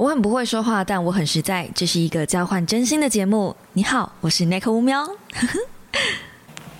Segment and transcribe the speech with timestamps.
[0.00, 1.70] 我很不会说话，但我很实在。
[1.74, 3.54] 这是一个交换真心的节目。
[3.74, 5.06] 你好，我是 Nick 乌喵。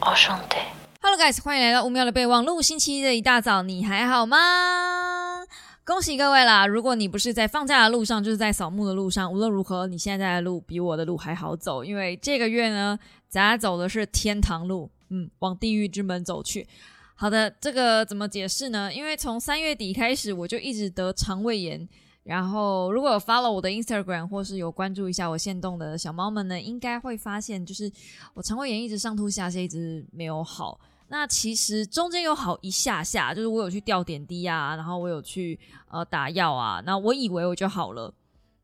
[0.01, 0.57] 我， 兄弟。
[1.03, 2.63] Hello guys，欢迎来到乌喵的备忘录。
[2.63, 5.45] 星期一的一大早，你还好吗？
[5.85, 6.67] 恭喜各位啦！
[6.67, 12.99] 如果你不是在放假的路上，就是在扫墓的路上，无论如何，你现在的路比我的路还好走，因为这个月呢，
[13.29, 16.67] 咱俩走的是天堂路，嗯，往地狱之门走去。
[17.15, 18.91] 好的，这个怎么解释呢？
[18.91, 21.87] 因为从三月底开始，我就一直得肠胃炎。
[22.31, 27.91] 然后，如果有 follow 我的 Instagram 或是有关注一下我现动的小猫们呢，应该会发现，就是
[28.35, 30.79] 我肠胃炎一直上吐下泻，一直没有好。
[31.09, 38.15] 那其实中间有好一下下，就是我有去吊点滴啊，然后我有去呃打药啊，那我以为我就好了，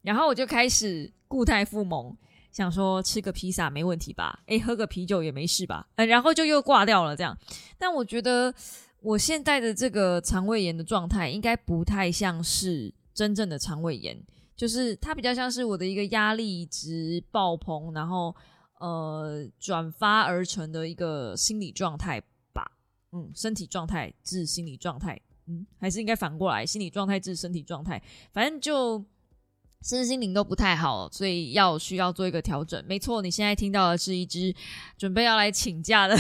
[0.03, 2.17] 然后我就开始固态复萌，
[2.53, 4.39] 想说吃个披萨没问题吧？
[4.47, 5.89] 诶，喝个啤酒也没事吧？
[5.97, 7.37] 呃，然后就又挂掉了这样。
[7.77, 8.55] 但我觉得
[9.01, 12.95] 我现在的这个肠胃炎的状态，应该不太像是。
[13.17, 14.15] 真正的肠胃炎，
[14.55, 18.37] 就是它比较像是我的一个压力值爆棚，然后
[18.79, 22.21] 呃转发而成的一个心理状态
[22.53, 22.71] 吧。
[23.13, 28.03] 嗯，身体状态至心理状态，嗯，还是应该反过来，心理状态至身体状态。
[28.35, 29.03] 反正就
[29.81, 32.85] 身心灵都不太好，所以要需要做一个调整。
[32.87, 34.55] 没错，你现在听到的是一只
[34.99, 36.15] 准备要来请假的。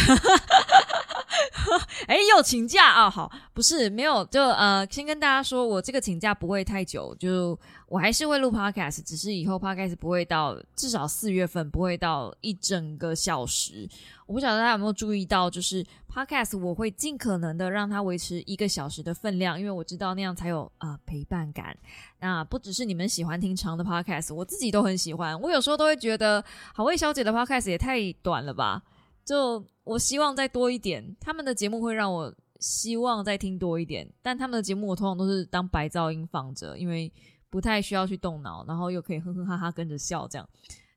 [2.06, 3.10] 哎，又请假啊？
[3.10, 13.88] 好，不是没有，就呃，先跟大家说，我这个请假不会太久，就我还是会录 podcast，只是以后 podcast 不会到至少四月份不会到一整个小时。
[14.26, 21.76] 我不晓得大家有没有注意到，就是 podcast 我会尽可能的让它维持一个小时的分量，因为我知道那样才有啊陪伴感。
[22.20, 25.40] 那不只是你们喜欢听长的 podcast，我自己都很喜欢。
[25.40, 28.82] 我有时候都会觉得，好味小姐的 podcast 也太短了吧？
[29.26, 37.12] 就我希望再多一点，他们的节目会让我希望再听多一点，但他们的节目我通常都是当白噪音放着，因为
[37.50, 40.48] 不太需要去动脑，然后又可以哼哼哈哈跟着笑，这样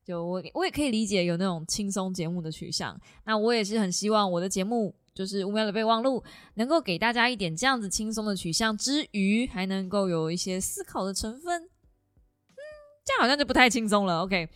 [0.06, 2.96] 就我我也可以理解有那种轻松节目的取向。
[3.26, 6.24] 那我也是很希望我的节目就是五秒的备忘录，
[6.54, 11.64] 能够给大家一点这样子轻松的取向之余，还能够有一些思考的成分。
[11.64, 12.62] 嗯，
[13.04, 14.22] 这样好像就不太轻松了。
[14.22, 14.48] OK，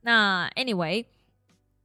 [0.00, 1.04] 那 Anyway。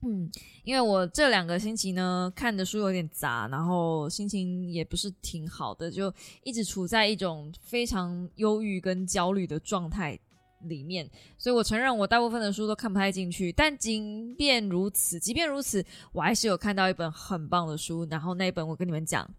[0.05, 0.29] 嗯，
[0.63, 6.13] 因为我这两个星期呢看的书有点杂，然后心情也不是挺好的，就
[6.43, 10.17] 一直处在一种非常忧郁跟焦虑的状态
[10.61, 11.09] 里面。
[11.37, 18.07] 所以我承认我大部分的书都看不太进去，但即便如此，即便如此，我还是有看到一本很棒的书。
[18.09, 19.29] 然后那一本我跟你们讲，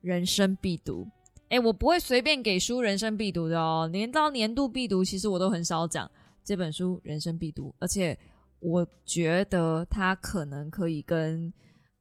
[0.00, 1.06] 人生必读。
[1.50, 6.10] 诶，我不会随便给书人生必读的哦，连到年度必读，其实我都很少讲
[6.44, 8.18] 这本书人生必读，而且。
[8.60, 11.52] 我觉得他可能可以跟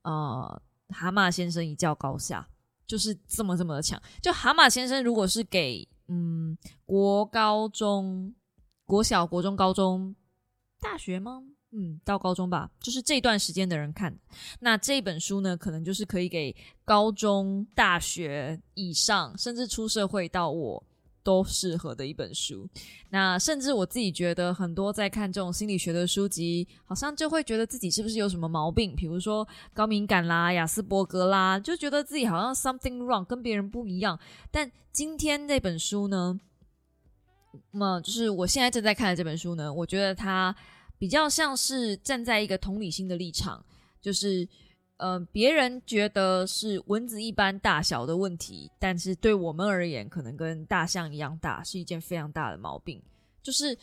[0.03, 2.47] 呃蛤蟆先生一较高下，
[2.85, 4.01] 就是这么这么的强。
[4.21, 8.33] 就蛤蟆先生如果是给嗯国高中、
[8.85, 10.15] 国小、国中、高中、
[10.79, 11.43] 大学吗？
[11.71, 14.17] 嗯，到高中吧，就是这段时间的人看。
[14.61, 20.81] 那这本书呢，可能就是可以给高中、大学以上，甚至出社会到我。
[21.27, 22.65] 都适合的一本书，
[23.09, 34.17] 那甚至我自己觉得，很多在看这种心理学的书籍，好像就会觉得自己是不是有什么毛病，比如说高敏感啦、雅斯伯格啦，就觉得自己好像 something wrong，跟别人不一样。
[34.49, 36.39] 但今天这本书呢，
[37.71, 40.55] 那么就是我现在正在看的这本书呢，我觉得它
[40.97, 43.65] 比较像是站在一个同理心的立场，
[44.01, 44.47] 就是。
[44.97, 52.99] 呃，别人觉得是蚊子一般大小的问题，但是对我们而言，可能跟大象一样大，是一件非常大的毛病。
[53.43, 53.77] 就是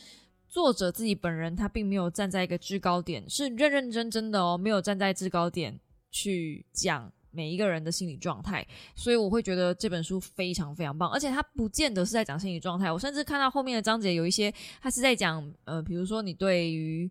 [0.48, 5.78] 作者自己本人，他并没有站在一个制高点，是认认真真的哦，没有站在制高点
[6.10, 8.66] 去讲每一个人的心理状态。
[8.97, 12.91] 所以我会觉得这本书非常非常棒，而且他不见得是在讲心理状态。
[12.91, 17.08] 我甚至看到后面的章节有一些，他是在讲呃，比如说你对于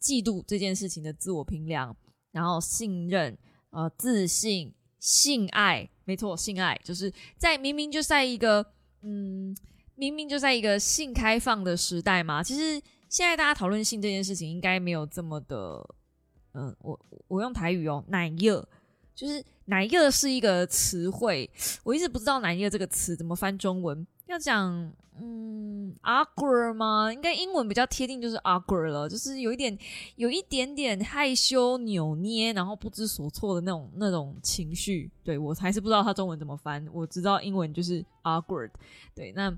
[0.00, 1.96] 嫉妒这件事情的自我评量。
[2.32, 3.36] 然后信任，
[3.70, 8.64] 呃，自信，性爱，没错，性爱就是在明明就在一个，
[9.02, 9.56] 嗯，
[9.94, 12.42] 明明就在一个性开放的时代嘛。
[12.42, 15.94] 其实现在大家讨论性这件事情，应该没有这么的，
[16.52, 18.66] 嗯，我我用台语哦，奶油，
[19.20, 21.50] 就是奶热是一个词汇，
[21.84, 24.06] 我一直不知道奶热这个词怎么翻中文。
[24.26, 24.90] 要讲
[25.20, 27.12] 嗯，awkward 吗？
[27.12, 29.76] 应该英文比较贴近，就是 awkward 了，就是有一点，
[30.16, 35.10] 有一点点害羞、扭捏，然后不知所措的那种那种情绪。
[35.22, 38.70] 对我还是不知道他中文怎么翻，我知道英文就是 awkward。
[39.14, 39.50] 对，那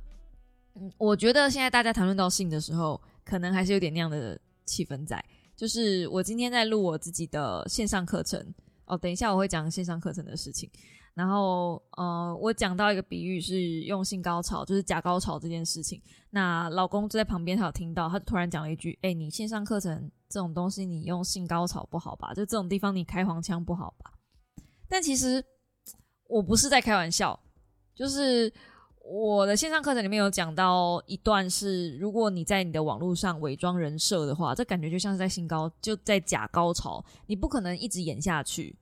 [0.75, 5.25] 嗯，我觉得现在大家谈论到性的时候，可能还是有点那样的气氛在。
[5.55, 8.53] 就是我今天在录我自己的线上课程
[8.93, 10.71] 哦，等一下我会讲线上课程的事情。
[11.15, 16.00] 然后呃，我讲到一个比喻是用性高潮，就是假高潮这件事情。
[16.29, 22.35] 那老公就在旁边，他有听到，他突然讲了一句：“哎，你线上课程这种东西，你用性高潮不好吧？
[22.35, 24.12] 就这种地方你开黄腔不好吧？”
[24.89, 25.43] 但其实
[26.29, 27.39] 我不是在开玩笑，
[27.94, 28.53] 就是
[29.05, 38.75] 我的线上课程里面有讲到一段是，如果你在你的网络上伪装人设的话，这感觉就像是在性高，就在假高潮，你不可能一直演下去。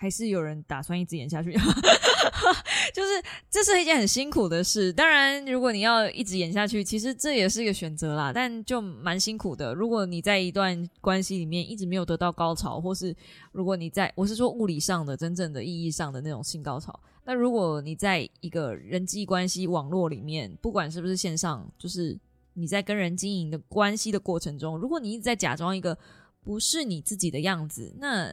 [0.00, 1.52] 还是有人打算一直演下去，
[2.94, 4.92] 就是这是一件很辛苦的事。
[4.92, 9.74] 当然，如果你要一直演下去，其实这也是一个选择啦，但就蛮辛苦的。
[9.74, 13.12] 如果你在一段关系里面一直没有得到高潮，或是
[13.50, 22.16] 如果你在我是说物理上的、真正的意义上的那种性高潮，那如果你在一个人际关系网络里面，不管是不是线上，就是
[22.54, 25.98] 你在跟人经营的关系的过程中，如果你一直在假装一个
[26.44, 28.32] 不是你自己的样子，那。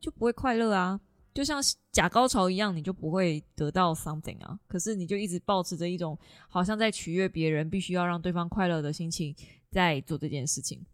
[0.00, 1.00] 就不会快乐啊，
[1.34, 1.60] 就像
[1.92, 4.58] 假高潮一样，你就不会得到 something 啊。
[4.66, 6.18] 可是你就一直保持着一种
[6.48, 9.34] 好像在取悦别人，必须要让对方快乐的心情，
[9.70, 10.84] 在做这件事情。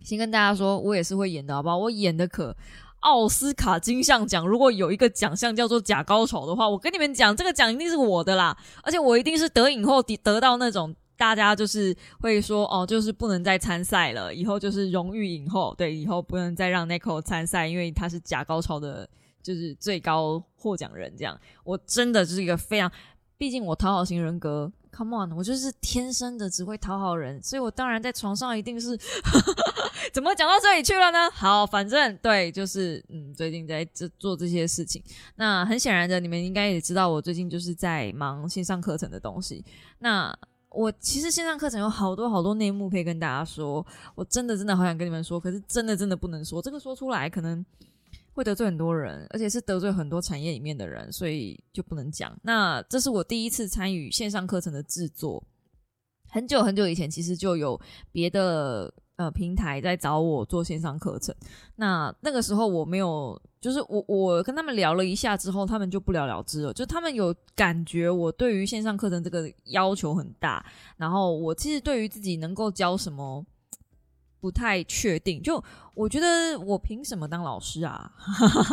[0.00, 1.76] 先跟大家说，我也是会演的，好不好？
[1.76, 2.56] 我演的可
[3.00, 10.94] 奥斯卡金像奖，如果有一个奖项叫做假高潮的话，我跟你们讲，这个奖一定是我的啦，而且我一定是得影后得得到那种。
[11.32, 19.08] 大家就是会说哦，就是不能再参赛了，以后就是荣誉影后，对，以后不能再让 Nico 参赛，因为他是假高潮的，
[19.42, 21.14] 就是最高获奖人。
[21.16, 22.90] 这样，我真的就是一个非常，
[23.38, 28.96] 毕竟我讨好型人格，Come on，我就是天生的只会讨好人，所以我当然在床上一定是，
[30.12, 31.30] 怎么讲到这里去了呢？
[31.32, 35.02] 好，反正对，就是嗯，最近在这做这些事情。
[35.36, 39.64] 那很显然的，你们应该也知道，我最近就是在忙线上课程的东西。
[39.98, 40.32] 那
[40.74, 47.64] 我其实线上课程有好多好多内幕可以跟大家说，我真的真的好想跟你们说，可是真的真的不能说，这个说出来可能
[48.32, 52.36] 会得罪很多人，而且是得罪很多产业里面的人，所以就不能讲。
[52.42, 55.42] 那这是我第一次参与线上课程的制作，
[56.28, 57.80] 很久很久以前其实就有
[58.10, 58.92] 别的。
[59.16, 61.34] 呃，平台在找我做线上课程，
[61.76, 70.64] 那那个时候我没有，就是我我跟他们聊了一下之后，他们就不了了之了，就他们有感觉我对于线上课程这个要求很大，
[70.96, 73.44] 然后我其实对于自己能够教什么。
[74.44, 75.64] 不太确定，就
[75.94, 78.12] 我觉得我凭什么当老师啊？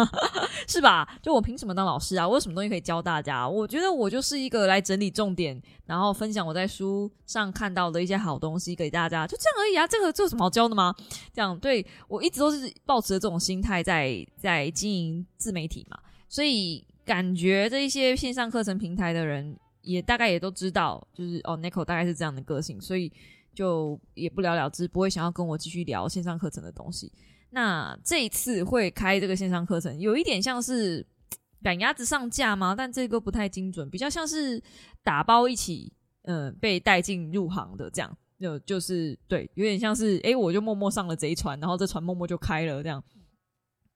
[0.67, 1.07] 是吧？
[1.21, 2.27] 就我凭什么当老师啊？
[2.27, 3.47] 我有什么东西可以教大家？
[3.47, 9.87] 我觉得我就是一个来整理重点，然后分享我在书上看到的一些好东西给大家，就这样而已啊！
[9.87, 10.93] 这个这有什么好教的吗？
[11.33, 15.97] 这样对我一直都是抱持这种心态在在经营自媒体嘛，
[16.27, 23.09] 所以感觉这一些线上课程平台的人也大概也都知道，就是哦，Nico 大概是这样的个性，所以。
[23.53, 27.11] 就也不了了之，不会想要跟我继续聊线上课程的东西。
[27.49, 31.05] 那这一次会开这个线上课程，有一点像是
[31.61, 32.73] 赶鸭子上架吗？
[32.73, 34.61] 但这个不太精准，比较像是
[35.03, 35.91] 打包一起，
[36.23, 38.17] 嗯，被带进入行的这样。
[38.39, 43.03] 就就是对，有点像是，诶，我就默默上了贼船，然后这船默默就开了这样。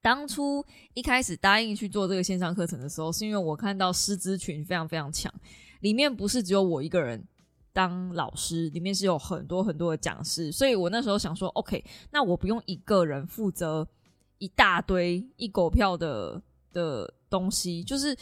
[0.02, 0.64] 当初
[0.94, 5.34] 一开始答应去做这个线上课程的时候，是因为我看到师资群非常非常强，
[5.80, 7.26] 里面不是只有我一个人。
[7.76, 13.86] 当老师里面是有很多很多的讲师，所以我那时候想说，OK，那我不用一个人负责
[14.38, 16.42] 一大堆一狗票的
[16.72, 18.16] 的东西，就是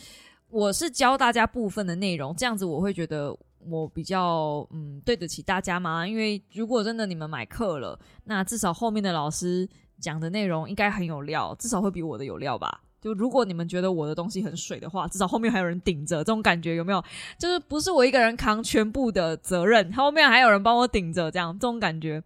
[0.49, 6.07] 我是教大家部分的内容，这样子我会觉得我比较嗯对得起大家嘛。
[6.07, 9.69] 因为如果真的你们买课了，那至少后面的老师
[9.99, 12.81] 讲的内容应该很有料，至少会比我的有料吧。
[13.03, 17.03] 就如果你们觉得我的东西很水的话，至少后面还有人顶着，这种感觉有没有？
[17.37, 22.23] 就是不是我一个人扛全部的责任，后面还有人帮我顶着，这样这种感觉。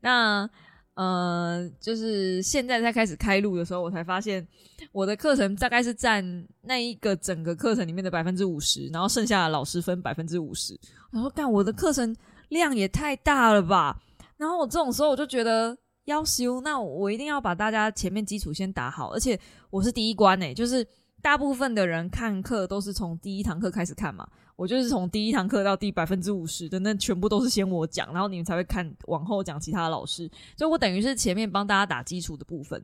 [0.00, 0.48] 那
[0.94, 4.46] 呃，就是现在在开始开录的时候，我才发现
[4.92, 10.78] 我的课程大概是占那一个整个课程里面的百分之五十，然后剩下的老师分百分之五十。
[11.12, 12.14] 我说干，我的课程
[12.50, 13.98] 量也太大了吧？
[14.36, 15.76] 然后我这种时候我就觉得。
[16.08, 19.38] 要修，那我一定要把大家前面基础先打好，而且
[19.70, 20.86] 我是第一关诶，就是
[21.20, 32.82] 大部分的人看课都是从第一堂课开始看嘛，我就是从第一堂课到第百分之五十的那全部都是先我讲，然后你们才会看往后讲其他的老师，所以我等于是前面帮大家打基础的部分。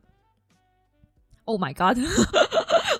[1.45, 1.97] Oh my god！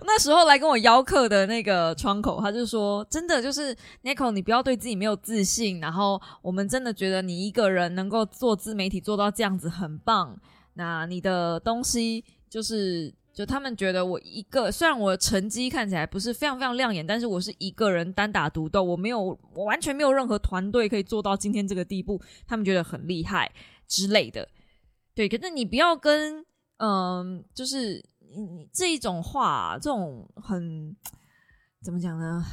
[0.05, 5.79] 那时候来跟我邀客的那个窗口，他就说：“真的就是 Nico，你不要对自己没有自信。
[5.79, 10.39] 然后我们真的觉得你一个人能够做自媒体做到这样子很棒。
[10.75, 19.21] 那你的东西就是，就他们觉得我一个，虽然我的成绩看起来不是非常非常亮眼，但是我是一个人单打独斗，我没有，
[19.53, 22.21] 我完全没有任何团队可以做到今天这个地步。
[22.47, 23.51] 他们觉得很厉害
[23.87, 24.47] 之类的。
[25.13, 26.45] 对，可是你不要跟，
[26.77, 28.03] 嗯，就是。”
[28.35, 30.95] 你你这一种话，这种很
[31.81, 32.43] 怎么讲呢？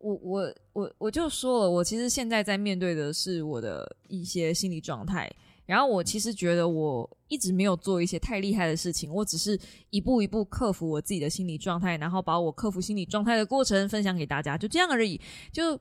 [0.00, 5.30] 我我我我就说了，我其实现在在面对的是我的一些心理状态。
[5.66, 9.58] 然后我其实觉得我一直没有做一些太厉害的事情，我只是
[9.90, 15.20] 一步一步克服我自己的心理状态，然后把我克服心理状态的过程分享给大家，就这样而已。
[15.52, 15.78] 就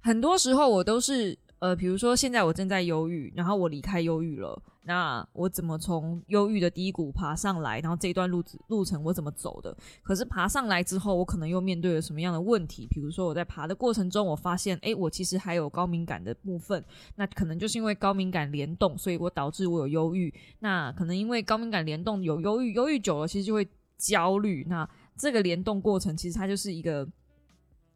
[0.00, 1.38] 很多时候我都是。
[1.64, 7.80] 呃，比如说现在我正在忧郁，然后我离开忧郁了，那我怎么从忧郁的低谷爬上来？
[7.80, 9.74] 然后这一段路路程我怎么走的？
[10.02, 12.86] 可是爬上来之后，我可能又面对了什么样的问题？
[12.90, 16.84] 比如说我在爬的过程中，我发现，哎，我其实还有高敏感的部分，
[17.16, 20.30] 那可能就是因为高敏感联动，所以我导致我有忧郁。
[20.58, 23.66] 那可能因为高敏感联动有忧郁，忧郁久了其实就会
[23.96, 24.66] 焦虑。
[24.68, 27.08] 那这个联动过程其实它就是一个。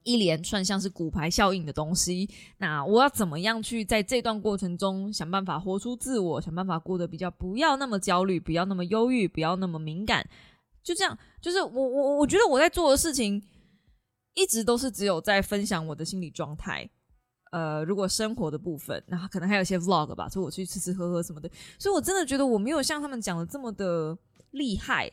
[0.05, 10.26] 一连串像是骨牌效应的东西，那我要怎么样去在这段过程中想办法活出自我，想办法过得比较不要那么焦虑，不要那么忧郁，不要那么敏感，
[10.83, 11.19] 就这样。
[11.43, 13.43] 就是我我我觉得我在做的事情，
[14.35, 16.88] 一直都是只有在分享我的心理状态。
[17.52, 21.50] 呃，如果生活的部分，那可能还有一些 vlog 吧，说我去吃吃喝喝什么的。
[21.78, 24.17] 所以我真的觉得我没有像他们讲的这么的
[24.52, 25.12] 厉害，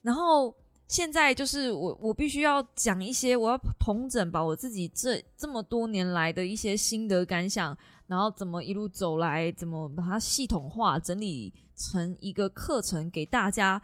[0.00, 0.54] 然后。
[0.92, 7.74] 现在就是我，我必须要讲一些，我要同整把我自己这这么多年来的一些心得感想，
[8.06, 13.80] 然后怎么一路走来，怎么把它系统化整理成一个课程给大家。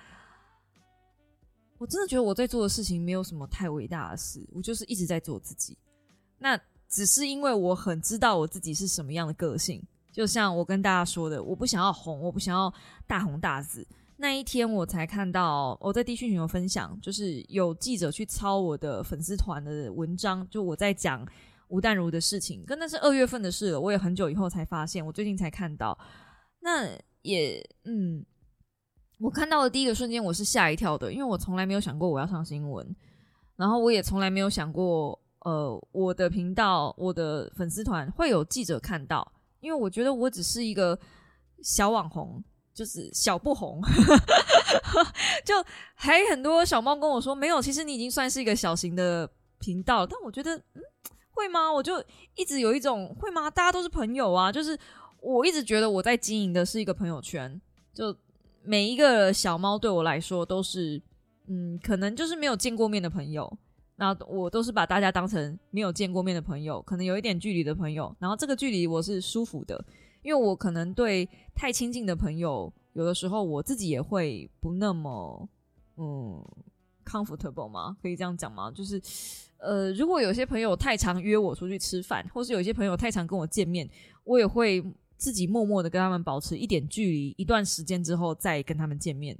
[1.78, 5.78] 我真的觉得我在做的事情没有什么太伟大的事，我就是一直在做自己。
[6.36, 6.60] 那
[6.90, 12.70] 只是因为我很知道我自己是什么样的个性，就像我跟大家说的，我不想要红，我不想要
[13.06, 13.86] 大红大紫。
[14.20, 21.24] 那一天我才看到，我在地讯群有分享，就是有记者去抄我的粉丝团的文章，就我在讲
[21.68, 23.80] 吴淡如的事情，跟那是二月份的事了。
[23.80, 25.96] 我也很久以后才发现，我最近才看到。
[26.58, 26.88] 那
[27.22, 28.26] 也嗯，
[29.20, 32.84] 我看到的第一个瞬间我是吓一跳的，因为我从来没有想过我要上新闻，
[33.54, 40.98] 然后我也从来没有想过，呃，我的频道、我的粉丝团会有记者看到，因为我觉得我只是一个
[41.62, 42.42] 小网红。
[42.78, 43.80] 就是小不红，
[45.44, 45.52] 就
[45.96, 50.06] 还很多小猫跟我说没有，其实你已经算是一个小型的频道。
[50.06, 50.82] 但我觉得，嗯，
[51.30, 51.72] 会吗？
[51.72, 52.00] 我就
[52.36, 53.50] 一直有一种会吗？
[53.50, 54.78] 大家都是朋友啊，就是
[55.20, 57.60] 我一直觉得我在经营的是一个朋友圈，
[57.92, 58.14] 就
[58.62, 61.02] 每一个小猫对我来说都是，
[61.48, 63.58] 嗯，可能就是没有见过面的朋友。
[63.96, 68.14] 那我都是把大家当成没有见过面的朋友，可能有一点距离的朋友。
[68.20, 69.84] 然后这个距离我是舒服的。
[70.22, 75.48] 因为我可能对太亲近的朋友，有的时候我自己也会不那么
[75.96, 76.44] 嗯
[77.04, 77.96] comfortable 吗？
[78.02, 78.70] 可以这样讲吗？
[78.70, 79.00] 就是
[79.58, 83.88] 呃，如果有些朋友太常约我出去吃饭，或是有些朋友太常跟我见面，
[84.24, 84.84] 我也会
[85.16, 89.36] 自己默默的跟他们保持一点距离，一段时间之后再跟他们见面。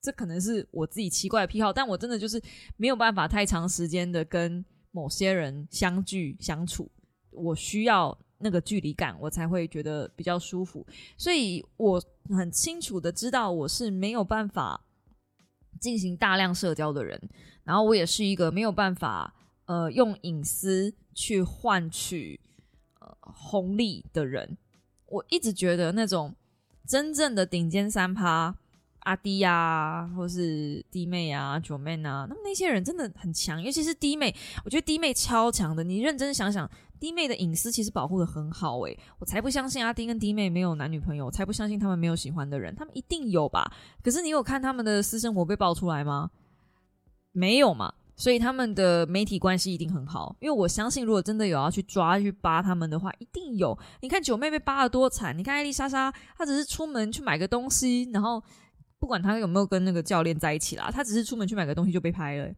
[0.00, 2.42] 这可能是我自己奇怪的癖好，但我真的就是
[2.76, 6.90] 没有办法太长时间的跟某些人相聚相处，
[7.30, 8.18] 我需要。
[8.42, 10.84] 那个距离感，我才会觉得比较舒服。
[11.16, 14.84] 所以我很清楚的知道，我是没有办法
[15.80, 17.18] 进行大量社交的人。
[17.64, 19.32] 然后我也是一个没有办法
[19.66, 22.40] 呃用隐私去换取
[23.00, 24.58] 呃红利的人。
[25.06, 26.34] 我一直觉得那种
[26.86, 28.54] 真正的顶尖三趴
[29.00, 34.34] 阿弟呀，或是弟妹啊、九妹啊，那么那些人真的很强，尤其是弟妹，
[34.64, 35.84] 我觉得弟妹超强的。
[35.84, 36.68] 你认真想想。
[37.02, 43.68] 弟妹的隐私其实保护的很好诶，我才不相信阿丁跟弟妹没有男女朋友，才不相信他们没有喜欢的人，他们一定有吧？
[44.04, 46.30] 可是你有看他们的私生活被爆出来吗？
[47.32, 53.76] 没有嘛，所以他们的媒体关系一定很好，因为我相信如果真的有要去抓去扒他们的话，一定有。
[54.00, 58.40] 你看九妹被扒的多惨，你看艾丽莎莎，她只是出门去买个东西，然后
[59.00, 62.48] 不管她有没有跟那个教练在一起啦，她只是出门去买个东西就被拍了。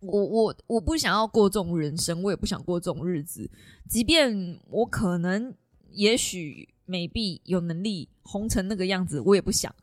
[0.00, 3.50] 我我我不想要过这种人生，我也不想过这种日子。
[3.88, 5.54] 即便我可能
[5.90, 9.74] 也许美币有能力红成那个样子，我也不想。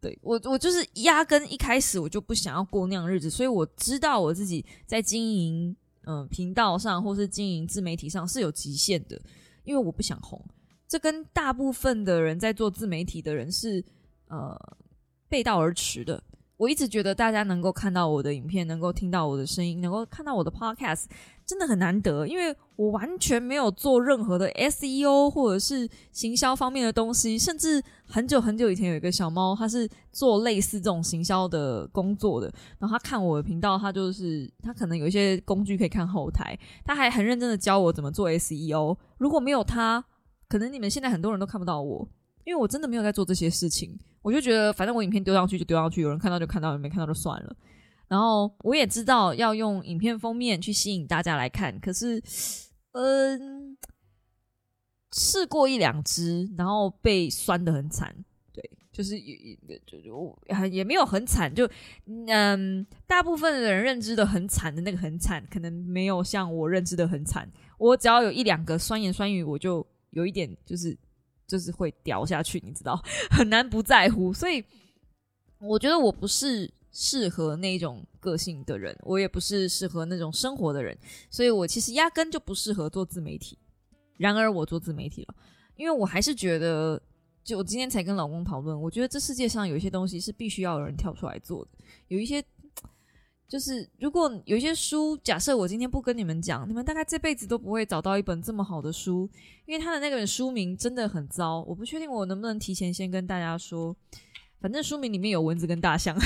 [0.00, 9.20] 对我我就是压根一开始我就不想要过那样日子，所以我知道我自己在经营嗯频道上或是经营自媒体上是有极限的，
[9.64, 10.40] 因为我不想红。
[10.86, 13.84] 这跟大部分的人在做自媒体的人是
[14.28, 14.56] 呃
[15.28, 16.22] 背道而驰的。
[16.58, 21.04] 我一直觉得大家能够看到我的影片，能够听到我的声音，能够看到我的 podcast，
[21.46, 22.26] 真的很难得。
[22.26, 32.52] 因为我完全没有做任何的 SEO 或者是行销方面的东西，甚至很久很久以前有一个小猫，它是做类似这种行销的工作的。
[32.80, 38.96] 然后他看我的频道，他就是他可能有一些工具可以看后台，他还很认真的教我怎么做 SEO。
[39.18, 40.04] 如果没有他，
[40.48, 42.08] 可能你们现在很多人都看不到我，
[42.44, 43.96] 因为我真的没有在做这些事情。
[44.28, 47.56] 我就觉得反正我影片丢上去就丢上去，有人看到就看到，没看到就算了。
[48.08, 52.22] 然后我也知道要用影片封面去吸引大家来看，可是，
[52.92, 53.74] 嗯，
[55.12, 58.14] 试过一两只，然后被酸的很惨。
[58.52, 60.38] 对，就是也就就
[60.70, 61.66] 也没有很惨，就
[62.26, 67.50] 嗯，大部分的人认知的很惨的那个很惨，可能没有像我认知的很惨。
[67.78, 70.94] 我只要有一两个酸言酸语，我就有一点就是
[71.48, 74.32] 就是会掉下去，你知道，很难不在乎。
[74.32, 74.62] 所以
[75.58, 76.72] 我觉得我不是。
[76.90, 80.98] 适合那种个性的人，我也不是适合那种生活的人，
[81.30, 83.58] 所以我其实压根就不适合做自媒体。
[84.16, 85.34] 然而我做自媒体了，
[85.76, 87.00] 因为我还是觉得，
[87.44, 91.70] 就我今天才跟老公讨论，我觉得这世界上有一些东西是必须要有人跳出来做的。
[92.08, 92.42] 有一些，
[93.48, 99.28] 就是如果有一些书，假设我今天不跟你们讲，你们大概这辈子都不会找到一本这么好的书，
[99.64, 101.62] 因为他的那本书名真的很糟。
[101.62, 103.96] 我不确定我能不能提前先跟大家说。
[104.60, 106.16] 反正书名里面有蚊子跟大象，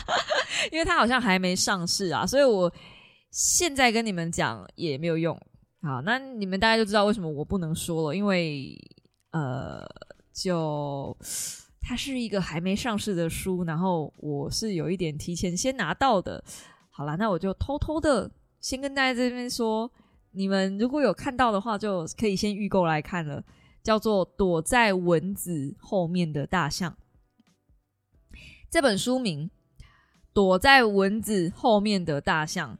[0.72, 2.72] 因为它好像还没上市啊，所以我
[3.30, 5.38] 现在跟你们讲也没有用。
[5.82, 8.74] 好，那你们大概就知道为什么我不能说了，因为
[9.30, 9.86] 呃，
[10.32, 11.14] 就
[11.88, 16.42] 它是一个还没上市的书，然后我是有一点提前先拿到的。
[16.90, 18.28] 好了，那我就偷偷的
[18.60, 19.88] 先跟大家这边说，
[20.32, 23.44] 你们如果有看到的话，就可以先预购来看了，
[23.84, 26.90] 叫做《躲在蚊子后面的大象》。
[28.68, 29.48] 这本书名
[30.32, 32.74] 《躲在蚊子后面的大象》，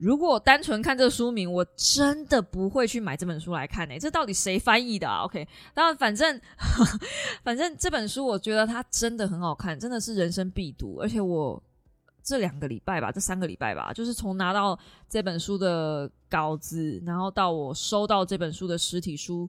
[0.00, 3.98] 如果单纯看这个书名，我真的不会去买这本书来看呢。
[3.98, 6.40] 这到底谁翻译的啊？OK，当然，反正
[7.44, 10.96] 反正这本书，我觉得它真的很好看，真的是人生必读。
[10.96, 11.62] 而且我
[12.22, 19.48] 这两个礼拜吧，这三个礼拜吧，就是从拿到这本书的稿子，然后到我收到这本书的实体书，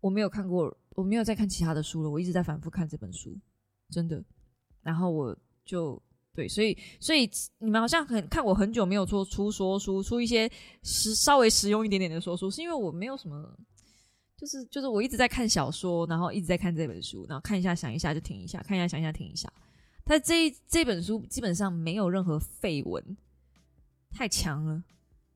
[0.00, 2.08] 我没有看过，我没有再看其他的书了。
[2.10, 3.38] 我一直在反复看这本书。
[3.90, 4.24] 真的，
[4.82, 6.02] 然后我就
[6.34, 10.50] 对，所以所以你们好像很看我很久没有做出说书，出一些
[10.82, 13.54] 实稍微实用一点点的说书，是因为我没有什么，
[14.36, 19.52] 就是就是我一直在看小说，然后一直在看这本书，然后看一下想一下就停一下，看一下想一下停一下。
[20.04, 23.16] 他这这本书基本上没有任何废文，
[24.10, 24.82] 太强了，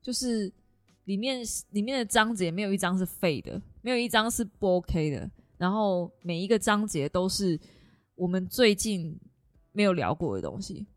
[0.01, 0.51] 就是
[1.05, 7.59] 里面里面的章节没有一章是废的，没有一章是不 OK 的，然后每一个章节都是。
[8.19, 9.15] 我们最近
[9.77, 10.87] 没有聊过的东西，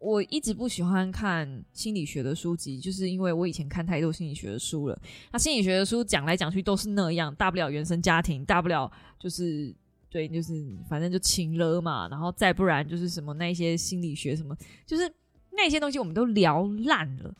[0.00, 5.00] 我一直不喜欢看心理学的书籍，就是因为我以前看太多心理学的书了。
[5.30, 9.72] 那心理学的书讲来讲去都是那样，大不了原生家庭，大不了就是
[10.10, 10.52] 对，就是
[10.88, 15.08] 反正就情了嘛，然后再不然就是什么那些心理学什么，就是
[15.52, 17.32] 那些东西我们都聊烂了。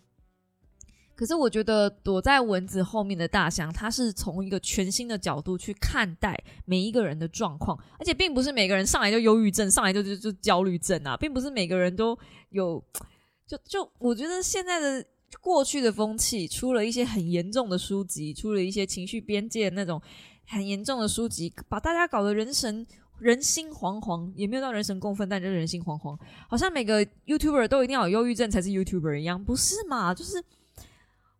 [1.17, 12.17] 可是我觉得躲在蚊子后面的大象，它是从一个全新的角度去看待每一个人的状况，而且并不是每个人上来就忧郁症，上来就就就焦虑症啊，并不是每个人都
[12.51, 12.85] 有，
[13.47, 15.03] 就就我觉得现在的
[15.41, 19.99] 过去的风气，出了一些很严重的书籍，出了一些情绪边界那种
[20.47, 22.87] 很严重的书籍，把大家搞得人神
[23.19, 26.15] 人心惶惶，也没有到人神共愤，但就是人心惶惶，
[26.47, 30.13] 好像每个 YouTuber 都一定要有忧郁症才是 YouTuber 一样，不是嘛？
[30.13, 30.45] 就是。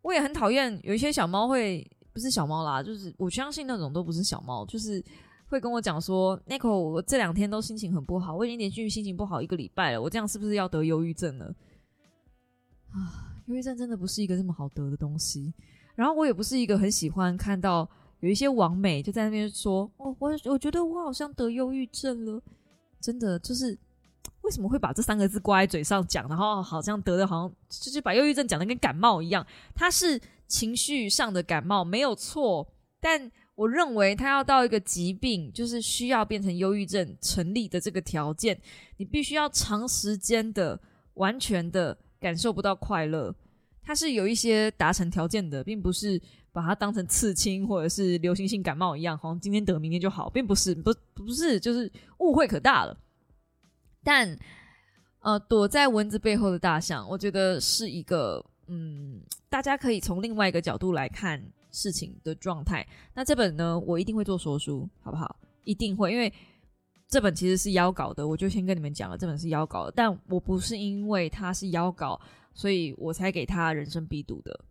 [0.07, 5.05] 我也很讨厌有一些小猫会，不是小猫啦，就是我相信那种都不是小猫，就是
[5.49, 11.47] 会跟我讲说，Nico，我这两天都心情很不好，我已经连续心情不好一个礼拜了，我这样是不是要得忧郁症了？
[12.93, 15.53] 啊，忧郁症真的不是一个这么好得的东西。
[15.97, 17.89] 然后我也不是一个很喜欢看到
[18.21, 22.41] 有一些网美就在那边说，哦，我我觉得我好像得忧郁症了，
[23.01, 23.77] 真的就是。
[24.47, 29.45] 为什么会把这三个字挂在嘴上讲，然后好像得的，好像就是把忧郁症讲的跟感冒一样？
[29.75, 32.69] 它是情绪上的感冒，没有错。
[33.01, 38.57] 但我认为它要到一个疾病，就是需要变成忧郁症成立的这个条件，
[38.99, 40.81] 你必须要长时间的、
[41.15, 43.35] 完全的感受不到快乐。
[43.83, 46.21] 它是有一些达成条件的，并不是
[46.53, 52.97] 把它当成刺青或者是流行性感冒一样，好像今天得明天就好，并不是，不不是，就是误会可大了。
[54.07, 54.39] 但，
[55.19, 62.87] 呃，躲在蚊子背后的大象，我觉得是一个，嗯，大家可以从另外一个角度来看事情的状态。
[63.13, 65.41] 那这本呢，我一定会做说书，好不好？
[65.65, 66.33] 一定会，因为
[67.09, 69.93] 这本其实是邀稿的，我就先跟你们讲了，这本是邀稿的。
[69.97, 72.21] 但我不是因为它是邀稿，
[72.55, 74.65] 所以我才给他人生必读的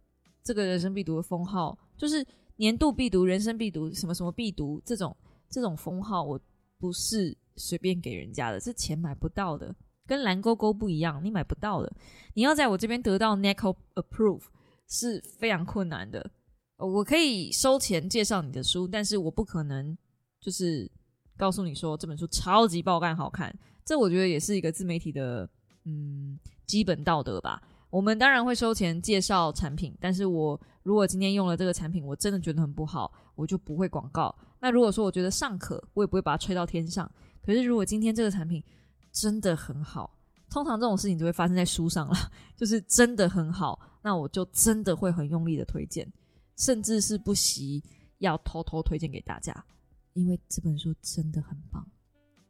[0.46, 5.14] 这个人生必读的封号，就是年度必读、人生必读、什么什么必读这种
[5.50, 6.40] 这种封号，我
[6.80, 7.38] 不是。
[7.56, 9.74] 随便给人家的，是钱买不到的，
[10.06, 11.92] 跟蓝勾勾不一样，你买不到的。
[12.34, 14.44] 你要在我这边得到 Nico approve
[14.88, 16.32] 是非常困难的。
[16.78, 19.98] 我可以收钱介绍你的书，但是我不可能
[20.42, 20.92] 就是
[21.38, 25.50] 告诉你说这本书超级爆肝好看，这我觉得也是一个自媒体的
[25.86, 27.62] 嗯基本道德吧。
[27.90, 34.36] 我们当然会收钱介绍产品，但是我如果今天用了这个产品，我真的觉得很不好，我就不会广告。
[34.60, 37.10] 那如果说我觉得尚可，我也不会把它吹到天上。
[37.46, 38.64] 可是如果今天这个产品
[39.12, 40.18] 真的很好，
[40.50, 42.16] 通常这种事情就会发生在书上了，
[42.58, 46.12] 就是真的很好，那我就真的会很用力的推荐，
[46.58, 47.84] 甚至是不惜
[48.18, 49.66] 要偷偷推荐给大家，
[50.14, 51.88] 因为这本书真的很棒，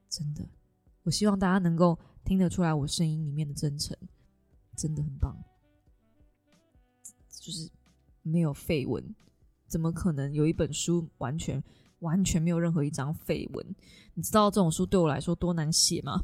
[0.10, 0.48] 真的。
[1.04, 3.96] 我希望大家能够听得出来我声音里面的真诚。
[4.78, 5.34] 真的很棒，
[7.30, 7.72] 就是
[8.24, 9.16] 没有绯闻，
[9.70, 11.64] 怎么可能有一本书完全
[12.00, 13.66] 完全没有任何一张绯闻？
[14.14, 16.20] 你知道这种书对我来说多难写吗？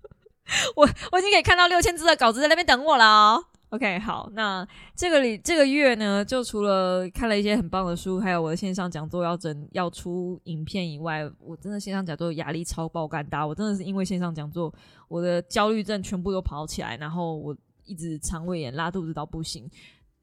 [0.76, 3.04] 我我已经可以看到六千字的稿子在那边等我了。
[3.04, 14.72] 哦 OK，好，那这个里这个月呢，就除了看了一些很棒的书，还有我的线上讲座要整要出影片以外，我真的线上讲座压力超爆肝大，我真的是因为线上讲座，
[15.08, 17.56] 我的焦虑症全部都跑起来，然后我。
[17.88, 19.70] 一直肠胃炎、拉肚子到不行。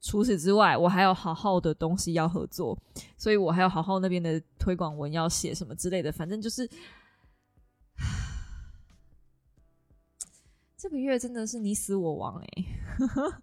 [0.06, 2.78] 除此之外，我还有好好的东西要合作，
[3.16, 6.12] 所以我还有好好那边的推广文要写什么之类的。
[6.12, 6.68] 反正就是
[10.76, 12.64] 这个月真的是你死我亡哎，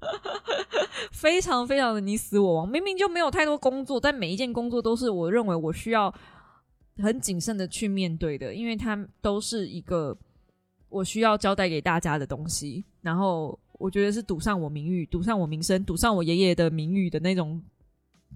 [1.12, 2.70] 非常非常的你死我亡。
[2.70, 6.14] 明明就没有太多工作，但每一件工作都是我认为我需要
[6.98, 10.16] 很谨慎的去面对的，因为它都是一个
[10.90, 13.58] 我需要交代给大家的东西，然后。
[13.82, 17.62] 我觉得是赌上我名誉、赌上我名声、赌上我爷爷的名誉的那种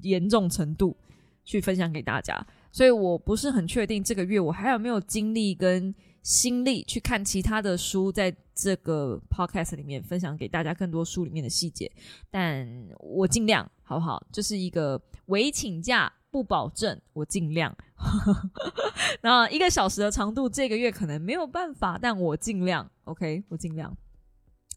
[0.01, 0.97] 严重程度
[1.43, 11.91] 去分享给大家，所以我不是很确定这个月我还有没有精力跟心力去看其他的书，在这个 podcast 里面分享给大家更多书里面的细节，
[12.31, 12.67] 但
[12.99, 14.25] 我尽量好不好？
[14.31, 17.75] 就是一个唯请假不保证，我尽量。
[19.21, 22.89] 那一个小时的长度，这个月可能没有办法，但我尽量。
[23.03, 23.95] OK，我尽量。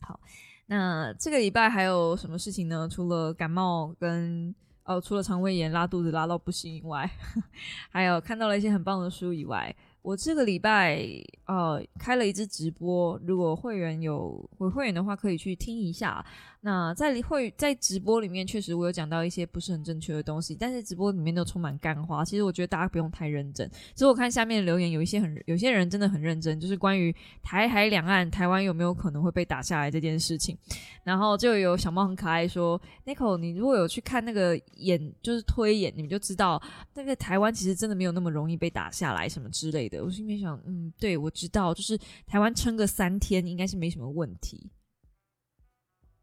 [0.01, 0.21] 好。
[0.69, 2.89] 那这个礼拜还有什么事情呢？
[2.91, 4.55] 除了感冒跟
[4.85, 7.11] 哦，除了肠胃炎、拉肚子拉到不行以外，
[7.91, 9.75] 还有看到了一些很棒的书以外。
[10.01, 11.05] 我这个礼拜
[11.47, 16.25] 呃开了一支直播，如果会员有回会员的话，可以去听一下。
[16.61, 22.25] 那在会在直播里面，确实我有讲到一些不是很正确的东西，但是直播里面都充满干话。
[22.25, 23.69] 其实我觉得大家不用太认真。
[23.71, 30.59] 其实我看下面留言，有一些很有些人真的很认真，就是关于台海两岸台湾有没有可能会被打下来这件事情。
[31.05, 36.61] 然后就有小猫很可爱说：“Nico，你如果有去看那个演，就是推演，你们就知道
[36.93, 44.69] 那个台湾其实真的没有那么容易被打下来，什么之类的。”我心里面想，嗯，对，我知道，就是台湾撑个三天应该是没什么问题。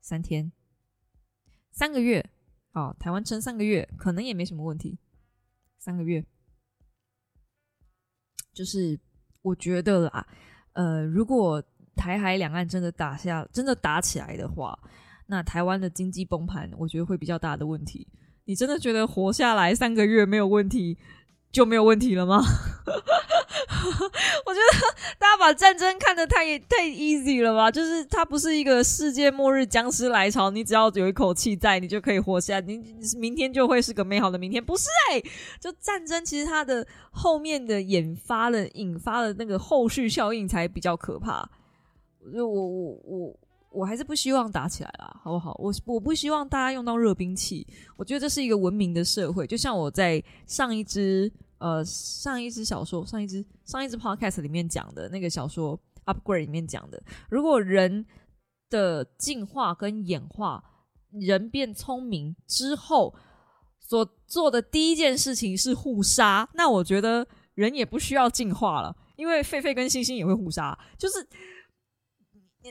[0.05, 0.51] 三天，
[1.71, 2.23] 三个月，
[2.73, 4.99] 哦，台湾撑三个月可能也没什么问题。
[5.79, 6.23] 三个月，
[8.53, 8.99] 就是
[9.41, 10.27] 我觉得啦，
[10.73, 11.63] 呃，如果
[11.95, 14.77] 台海两岸真的打下，真的打起来的话，
[15.25, 18.07] 那台湾的经济崩盘，我觉得会比较大的问题。
[18.43, 20.99] 你真的觉得活下来三个月没有问题？
[21.51, 22.43] 就没有问题了吗？
[24.45, 27.69] 我觉得大家把战争看得太太 easy 了吧？
[27.69, 32.81] 就是它不是一个世界末日僵尸来潮，你只要有一口气在，你就可以活下，你
[33.17, 34.63] 明天就会是个美好的明天。
[34.63, 35.21] 不是哎，
[35.59, 41.47] 就战争其实它的后面的引发了引发了那个后续效应才比较可怕。
[42.33, 43.39] 就我我我
[43.71, 45.55] 我还是不希望打起来啦，好不好？
[45.59, 47.65] 我我不希望大家用到热兵器。
[47.97, 51.31] 我觉得这是一个文明的社会，就像我在上一支。
[51.57, 58.05] 呃，上一支小说，上一支上一支 podcast 里面讲的那个小说 upgrade 里面讲的，如果人
[58.69, 60.63] 的进化跟演化，
[61.11, 63.15] 人变聪明之后
[63.79, 71.25] 所做的第一件事情是互杀，那我觉得人也不需要进化了，因为狒狒跟猩猩也会互杀，就是，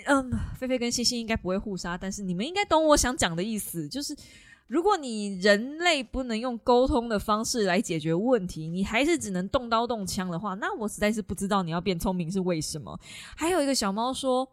[0.06, 4.14] 嗯，狒狒跟猩猩应该不会互杀，但是你们应该懂我想讲的意思，就是。
[4.66, 12.98] 如果你人类不能用沟通的方式来解决问题，你还是只能动刀动枪的话，那我实在是不知道你要变聪明是为什么。
[13.36, 14.48] 还有一个小猫说，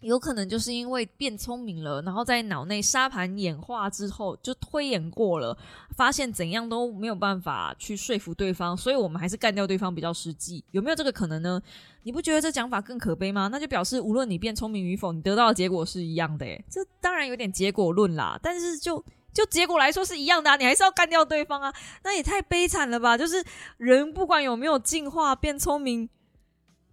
[0.00, 5.56] 有可能就是因为变聪明了，然后在脑内沙盘演化之后就推演过了，
[5.96, 10.64] 发现怎样都没有办法去说服对方，所以我们还是干掉对方比较实际。
[10.72, 11.62] 有没有这个可能呢？
[12.02, 13.48] 你不觉得这讲法更可悲吗？
[13.52, 16.44] 那就表示无论你变聪明与否，你得到的结果是一样的。
[16.68, 19.02] 这当然有点结果论啦，但是就。
[19.32, 21.72] 就结果来说是一样的啊，你还是要干掉对方啊？
[22.02, 23.16] 那也太悲惨了吧！
[23.16, 23.44] 就是
[23.76, 26.08] 人不管有没有进化变聪明，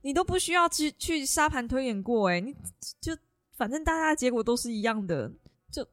[0.01, 2.55] 你都不需要去去沙盘推演过哎，你
[3.01, 3.17] 就
[3.55, 5.31] 反正大家的结果都是一样的，
[5.71, 5.83] 就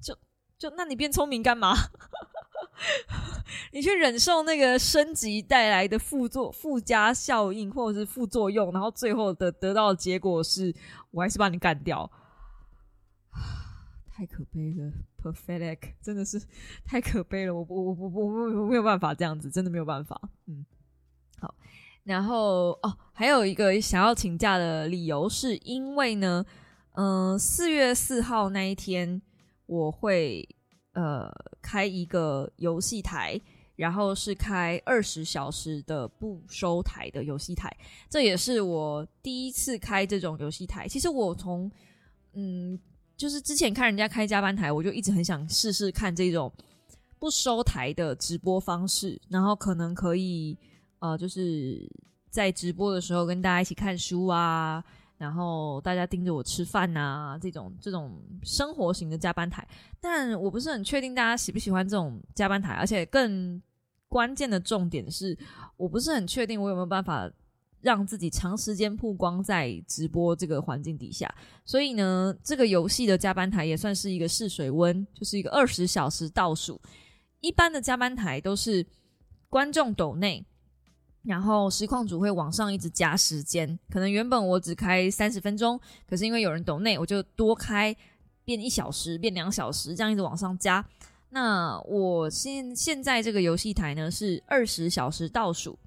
[0.00, 0.16] 就
[0.56, 1.74] 就那你变聪明干嘛？
[3.72, 10.74] 你去忍受那个升级带来的副作附加效应或者是副作用，然后最后的得到的结果是
[11.10, 12.10] 我还是把你干掉，
[14.10, 16.40] 太可悲了，pathetic，真的是
[16.84, 20.64] 太可悲了，我我我我我我没有办法这样子，真的没有办法，嗯，
[21.38, 21.54] 好，
[22.04, 26.44] 然后哦，还有一个想要请假的理由是因为呢，
[26.94, 29.20] 嗯，四月四号那一天
[29.66, 30.48] 我会。
[30.92, 33.40] 呃，开一个游戏台，
[33.76, 37.74] 然后是开二十小时的不收台的游戏台，
[38.08, 40.88] 这也是我第一次开这种游戏台。
[40.88, 41.70] 其实我从
[42.32, 42.76] 嗯，
[43.20, 46.50] 就是之前看人家开加班台，我就一直很想试试看这种
[47.18, 50.56] 不收台的直播方式，然后可能可以
[51.00, 51.86] 呃，就是
[52.30, 54.82] 在直播的时候跟大家一起看书啊。
[55.18, 59.68] 然后大家盯着我吃饭呐，这种这种生活型的加班台，
[60.00, 63.60] 但我不是很确定大家喜不喜欢这种加班台，而且更
[64.08, 65.36] 关键的重点是，
[65.76, 67.30] 我不是很确定我有没有办法
[67.80, 71.32] 让自己长时间曝光在直播这个环境底下。
[71.64, 76.80] 所以呢，这个游戏的加班台也算是一个试水温，就是一个二十小时倒数。
[77.40, 78.86] 一般的加班台都是
[79.48, 80.44] 观众抖内。
[81.22, 87.94] 然后实况组会往上一直加时间，可能原本我只开三十分钟，可是因为有人抖内，我就多开
[88.42, 90.82] 变一小时，变两小时，这样一直往上加。
[91.28, 95.78] 那我现现在这个游戏台呢是二十小时倒数，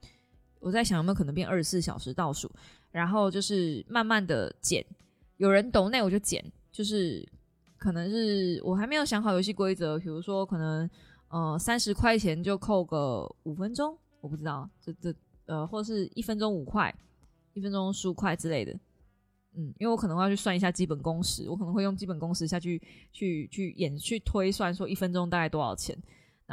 [0.64, 2.50] 我在想有没有可能变二十四小时倒数，
[2.90, 4.84] 然后就是慢慢的减，
[5.38, 7.28] 有人抖那我就减，就是
[7.78, 10.90] 可能是我还没有想好游戏规则，比如说可能
[11.28, 13.98] 呃三十块钱就扣个五分钟。
[14.22, 15.14] 我不知道，这这
[15.48, 16.96] 呃，或者是一分钟五块，
[17.54, 18.72] 一分钟十五块之类的，
[19.54, 25.94] 嗯，因为我可能要去算一下基本工时，我可能会用基本工时下去去去演去推算说一分钟大概多少钱，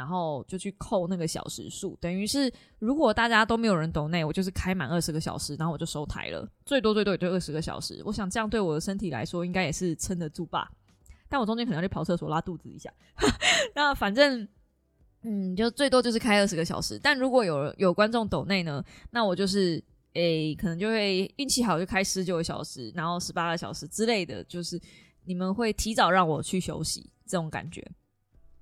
[0.01, 10.71] 然后就去扣那个小时数，等于是如果大家都没有人抖内，我就是开满二十个小时，然后我就收台了，最多最多也就二十个小时，我想这样对我的身体来说应该也是撑得住吧，
[11.29, 12.91] 但我中间可能要去跑厕所拉肚子一下，
[13.75, 14.47] 那反正。
[15.23, 19.79] 嗯，就最多就是开二十个小时，但如果有有观众抖内呢，那我就是
[20.13, 24.81] 诶，可能就会运气好就开十九个小时，然后十八个小时之类的，就是
[25.23, 27.87] 你们会提早让我去休息这种感觉。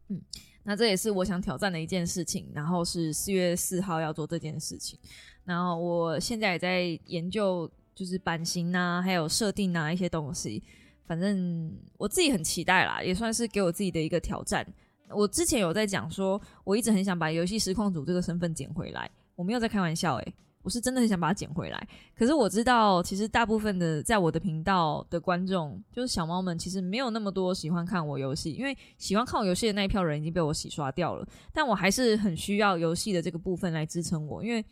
[0.09, 0.21] 嗯，
[0.69, 4.99] 那这也是我想挑战的一件事情，然后是四月四号要做这件事情，
[5.43, 10.61] 然后我现在也在研究，就是版型啊，还有设定啊一些东西，
[11.07, 14.63] 反正我自己很期待啦，也算是给我自己的一个挑战。
[15.09, 19.09] 我之前有在讲说，我一直很想把游戏实况组这个身份捡回来。
[19.35, 21.87] 我没有在开玩笑，诶，我是真的很想把它捡回来。
[22.15, 31.27] 可是我知道，其实大部分的在我的频道的观众，就是小猫们，其实没有那么多喜欢看我游戏，因为喜欢看我游戏的那一票人已经被我洗刷掉了。
[31.53, 34.63] 但我还是很需要游戏的这个部分来支撑我，因为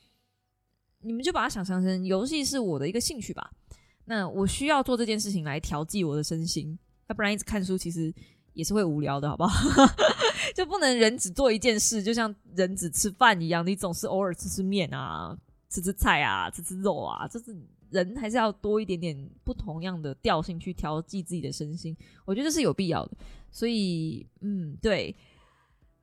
[1.02, 3.52] 你们就把它想象成游戏是我的一个兴趣吧。
[4.06, 8.13] 那我需要做这件事情来调剂我的身心，要不然一直看书其实。
[8.54, 9.86] 也是会无聊的，好不好？
[10.56, 15.38] 就不能人只做一件事，就像人只吃饭一样，你总是偶尔吃吃面啊，
[15.69, 17.56] 吃吃菜啊，吃吃肉啊，就是
[17.89, 23.17] 人还是要多一点点不同样的调性去调剂自己的身心，我觉得这是有必要的。
[23.51, 25.15] 所以，嗯，对，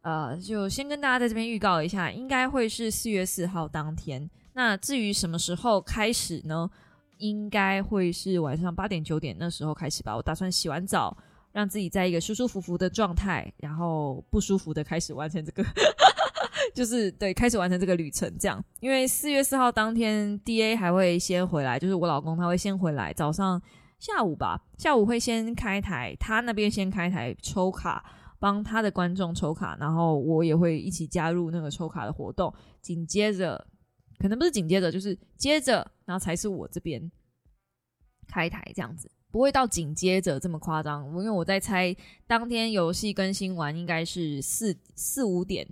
[0.03, 4.29] 呃，就先跟大家在这边预告一下，应该会是四月四号当天。
[4.53, 6.71] 那至于什么时候开始呢？
[7.19, 10.17] 应该会是晚上八点九点那时候开始吧。
[10.17, 11.17] 我打算洗完澡。
[11.53, 15.63] 让自己在一个舒舒服服的状态，然后不舒服的开始完成这个，
[16.75, 18.31] 就是对，开始完成这个旅程。
[18.39, 23.63] 这样，因为四月四号当天，D A 还会先回来，就是我老公他会先回来，早上、
[24.01, 28.05] 下午吧，下午会先开台，他那边先开台抽卡，
[28.41, 32.53] 帮他的观众抽卡，然后我也会一起加入那个抽卡的活动。
[32.83, 33.67] 紧接着，
[34.19, 37.11] 可能不是紧接着，就是接着，然后才是我这边
[38.27, 39.11] 开台这样子。
[39.31, 45.67] 不会到紧接着这么夸张，因为我在猜当天游戏更新完应该是四四五点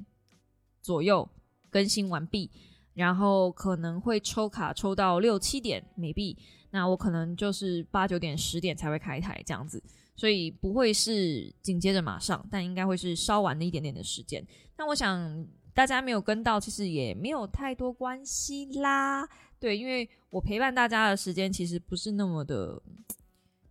[0.82, 1.26] 左右
[1.70, 2.50] 更新完毕，
[2.94, 6.36] 然后可能会抽卡抽到六七点没币，
[6.70, 9.82] 那我可能就是八九点十点才会开台这样子，
[10.16, 14.44] 所以不会是紧接着马上，但应该会是稍晚的一点点的时间。
[14.76, 19.26] 那我想大家没有跟到，其实也没有太多关系啦，
[19.58, 22.82] 对，因为我陪伴大家的时间其实不是那么的。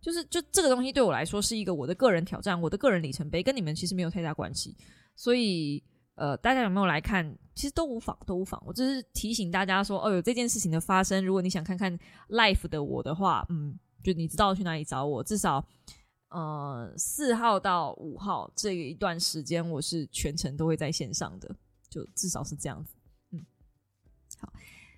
[0.00, 4.76] 就是，就这个东西对我来说是一个我的个人挑战，我的个人里程碑，跟你们其实没有太大关系。
[5.14, 5.80] 所以，
[6.22, 7.36] 呃，大家有没有来看？
[7.52, 8.62] 其实都无妨，都无妨。
[8.64, 15.20] 我只是提醒大家说，哦，有这件事情的发生，如果你想看看 life 的我的话，嗯，就你知道去哪里找我。
[15.24, 15.66] 至少，
[16.28, 21.52] 呃四号到五号这一段时间，我是全程都会在线上的，
[21.90, 22.94] 就至少是这样子。
[23.32, 23.44] 嗯，
[24.38, 24.52] 好，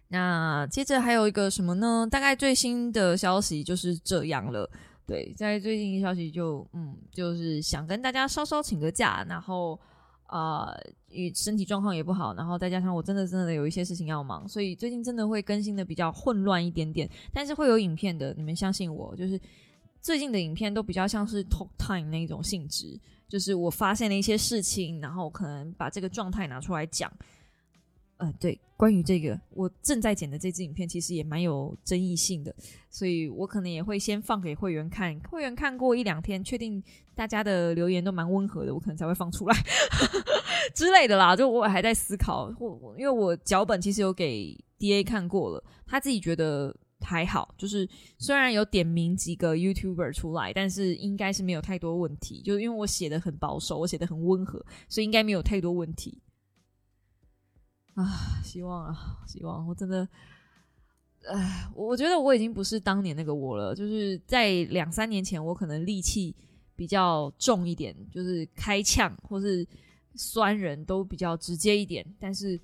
[0.09, 2.07] 那接着还有一个什么呢？
[2.11, 4.71] 大概最新的消息就是这样了。
[5.07, 9.81] 对，在最近消息就嗯，就是想跟大家稍稍请个假，然后
[10.27, 10.75] 啊，
[11.11, 19.41] 与身体状况也不好，然后再加上我真的真的有一些事情要忙，所以最近真的会更新的比较混乱一点点，但是会有影片的，你们相信我，就是
[20.01, 27.13] 最近的影片都比较像是 talk time 那种性质，就是我发现了一些事情，然后可能把这个状态拿出来讲。
[28.25, 32.55] 呃，对，关于这个，我正在剪的这支影片其实也蛮有争议性的，
[32.89, 36.83] 所以我可能也会先放给会员看，会员看过一两天，确定
[37.15, 39.55] 大家的留言都蛮温和的，我可能才会放出来
[40.75, 41.37] 之类的啦。
[41.37, 56.19] 就我还在思考，我因为我脚本其实有给 D A 看过了，他自己觉得还好，就是虽然有点名几个 YouTuber 出来，但是应该是没有太多问题，就是因为我写的很保守，我写的很温和，所以应该没有太多问题。
[57.95, 59.67] 啊，希望啊，希望！
[59.69, 60.09] 我真的，
[61.29, 63.73] 哎，我觉得我已经不是当年那个我了。
[63.75, 66.35] 就是在两三年前，我可能戾气
[66.75, 69.65] 比较重一点，就是开枪或是
[70.17, 72.05] 酸人都比较直接一点。
[72.19, 72.61] 但是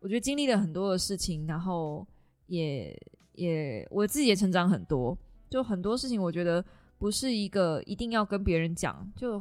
[0.00, 2.04] 我觉得经历了很多的事情，然后
[2.48, 3.00] 也
[3.34, 5.16] 也我自己也成长很多。
[5.48, 6.64] 就很多事情，我觉得
[6.98, 9.40] 不是一个一定要跟别人讲就。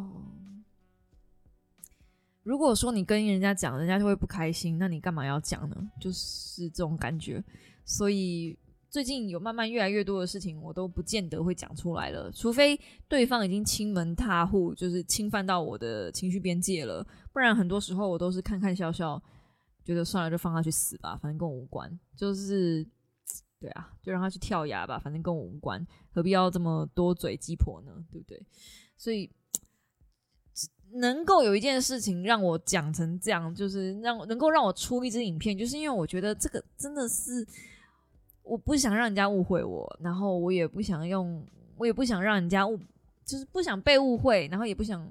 [2.48, 5.76] 如果说你跟人家讲，人家就会不开心，那你干嘛要讲呢？
[6.00, 7.44] 就是这种感觉。
[7.84, 8.58] 所以
[8.90, 12.80] 最近有慢慢越来越多的事情，我都不见得会讲出来了，除非
[13.10, 19.22] 对方已经亲门踏户，就是侵犯到我的情绪边界了，不然很多时候我都是看看笑笑，
[19.84, 22.00] 觉得算了，就放他去死吧，反正跟我无关。
[22.16, 22.88] 就是
[23.60, 27.92] 对啊，就让他去跳崖吧，反正跟我无关，何必要这么多嘴鸡婆呢？
[28.10, 28.42] 对不对？
[28.96, 29.30] 所以。
[30.94, 37.46] 能够有一件事情让我讲成这样，就是让能够让我出一支影片，就是因为我觉得这个真的是
[38.44, 41.46] 我不想让人家误会我，然后我也不想用，
[41.78, 42.80] 我也不想让人家误，
[43.26, 45.08] 就是不想被误会，然后也不想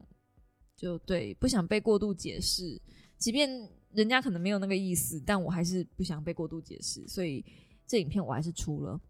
[0.74, 2.80] 就对，不想被过度解释，
[3.18, 3.48] 即便
[3.92, 7.44] 人家可能没有那个意思，但我还是不想被过度解释，所以
[7.86, 9.00] 这影片我还是出了。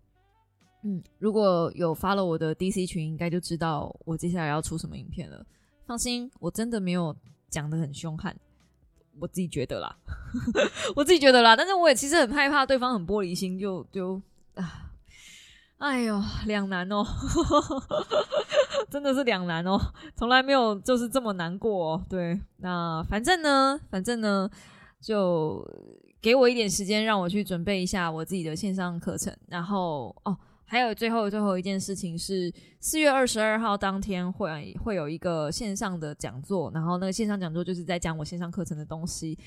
[0.82, 5.44] 嗯，如果有发了我的 DC 群，应该就知道我接下来要出什么影片了。
[5.86, 7.14] 放心，我真的没有
[7.48, 8.36] 讲的很凶悍，
[9.20, 9.96] 我自己觉得啦，
[10.96, 11.54] 我自己觉得啦。
[11.54, 14.20] 但是我也其实很害怕对方很玻璃心，就就
[14.54, 14.90] 啊，
[15.78, 17.04] 哎呦，两难哦，
[18.90, 19.78] 真的是两难哦，
[20.16, 22.04] 从来没有就是这么难过。
[22.08, 24.50] 对，那反正呢，反正呢，
[25.00, 25.64] 就
[26.20, 30.36] 给我一点时间，让我去准备一下我自己的线上课程，然后哦。
[30.68, 39.38] 还有最后最后一件事情是四月二十二号当天会会有一个线上的讲座，然后那个线上讲座就是在讲我线上课程的东西，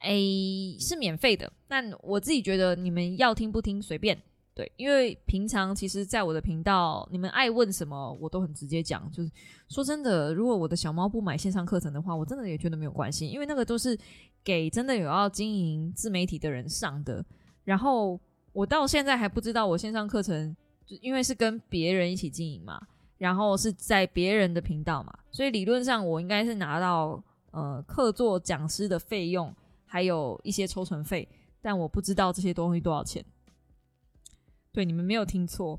[0.00, 4.18] 诶是免费的，但我自己觉得你们要听不听随便，
[4.54, 9.30] 对，因为平常其实在我的频道，你们爱问什么我都很直接讲，就是
[9.68, 13.94] 说真的，如果我的小猫不买线上课程的话，我真的也觉得没有关系，因为那个都是
[14.42, 17.22] 给真的有要经营自媒体的人上的，
[17.62, 18.18] 然后
[18.54, 20.56] 我到现在还不知道我线上课程。
[21.00, 22.80] 因为是跟别人一起经营嘛，
[23.18, 29.54] 然后是在别人的频道嘛，所以理论上我应该是拿到呃客座讲师的费用，
[29.86, 31.28] 还有一些抽成费，
[31.60, 33.24] 但我不知道这些东西多少钱。
[34.72, 35.78] 对，你们没有听错。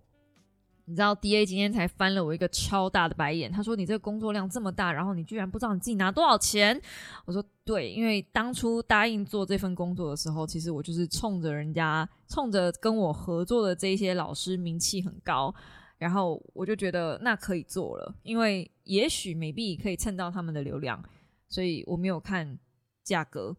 [0.86, 6.80] 你知道 D A 今天才翻了我一个超大的白眼，他说你这个工作量这么大，然后你居然不知道你自己拿多少钱。
[7.26, 15.54] 我说对，因为当初答应做这份工作的时候，其实我就是冲着人家，冲着跟我合作的这些老师名气很高，
[15.98, 21.02] 然后我就觉得那可以做了，因为也许美币可以蹭到他们的流量，
[21.48, 22.60] 所以我没有看
[23.06, 23.56] 价格，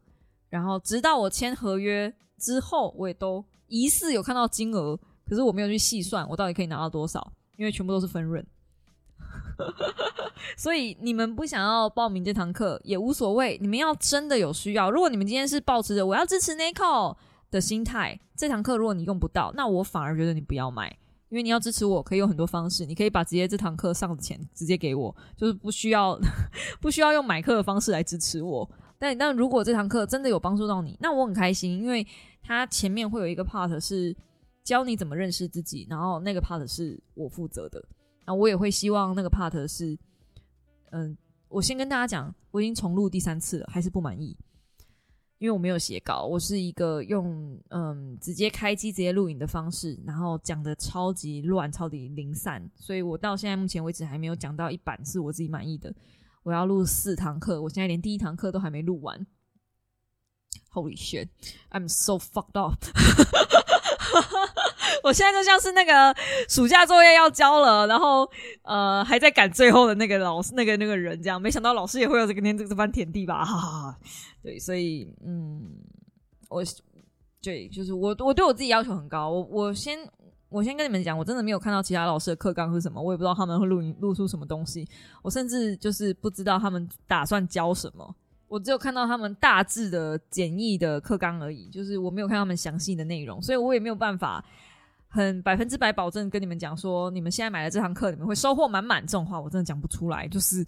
[0.51, 5.01] 然后直到我签合约之后，我也都疑似有看到金额。
[5.29, 7.33] 可是我没有去细算，我到底可以拿到多少？
[7.57, 8.45] 因为全部都是分润，
[10.59, 13.57] 所以你们不想要报名这堂课也无所谓。
[13.61, 17.17] 你们要真的有需要，如果你们今天是抱持着我要支持 Nico
[17.53, 20.89] 的心态，这堂课如果你用不到，那我反而觉得你不要买，
[21.29, 26.19] 因为你要支持我可以有很多方式，你可以把直接这堂课上的钱直接给我，就是不需要
[26.83, 28.69] 不需要用买课的方式来支持我。
[28.99, 32.05] 但但如果这堂课真的有帮助到你，那我很开心，因为
[32.43, 34.17] 它前面会有一个 part 是。
[34.65, 37.79] 教你怎么认识自己，然后那个 part 是我负责的，
[38.25, 39.97] 然后我也会希望那个 part 是，
[40.91, 41.17] 嗯，
[41.49, 44.37] 我先跟大家讲，我已经重录第三次了，还是不满意，
[45.37, 55.95] 因为我没有写稿，我是一个用嗯直接开机直接录影的方式，然后讲的超级乱、超级零散，所以我到现在目前为止还没有讲到一版是我自己满意的。
[56.43, 59.27] 我要录四堂课，我现在连第一堂课都还没录完。
[60.73, 61.29] Holy shit,
[61.71, 62.85] I'm so fucked up！
[65.05, 66.15] 我现在就像是那个
[66.49, 68.27] 暑假作业要交了，然后
[68.63, 73.45] 呃还在赶最后的那个老师那个那个人这样，没想到老师也会有这个天这这番田地吧？
[73.45, 73.99] 哈哈，
[74.43, 75.63] 对，所以嗯，
[76.49, 76.65] 我
[77.43, 79.99] 对就是我我对我自己要求很高，我我先
[80.49, 84.89] 我先跟你们讲，我真的没有看到其他老师的课纲是什么，我也不知道他们会录录出什么东西，
[85.21, 88.17] 我甚至就是不知道他们打算教什么，
[88.49, 94.43] 我只有看到他们大致的简易的课纲而已，就是我没有看他们详细的内容，所以我也没有办法。
[95.15, 99.01] 很百分之百保证跟你们讲说，你们现在买了这堂课，你们会收获满满。
[99.01, 100.27] 这种话我真的讲不出来。
[100.27, 100.67] 就是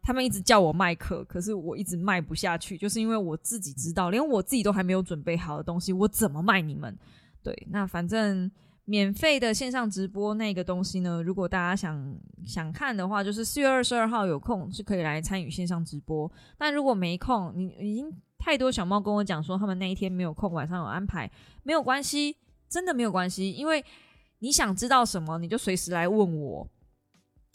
[0.00, 6.96] 他们一直叫我卖课，可是我一直卖不下去，就是因为我自己知道，连我自己都还没有准备好的东西，我怎么卖你们？
[7.42, 8.48] 对，那反正
[8.84, 12.16] 免费的线上直播那个东西呢，如果大家想
[12.46, 16.30] 想看的话，就是四月二十二号有空是可以来参与线上直播。
[16.56, 18.08] 但如果没空，你已经
[18.38, 21.28] 太多小猫跟我讲说他们那一天没有空，晚上有安排，
[21.64, 22.36] 没有关系。
[22.72, 23.84] 真的没有关系，因为
[24.38, 26.66] 你想知道什么，你就随时来问我。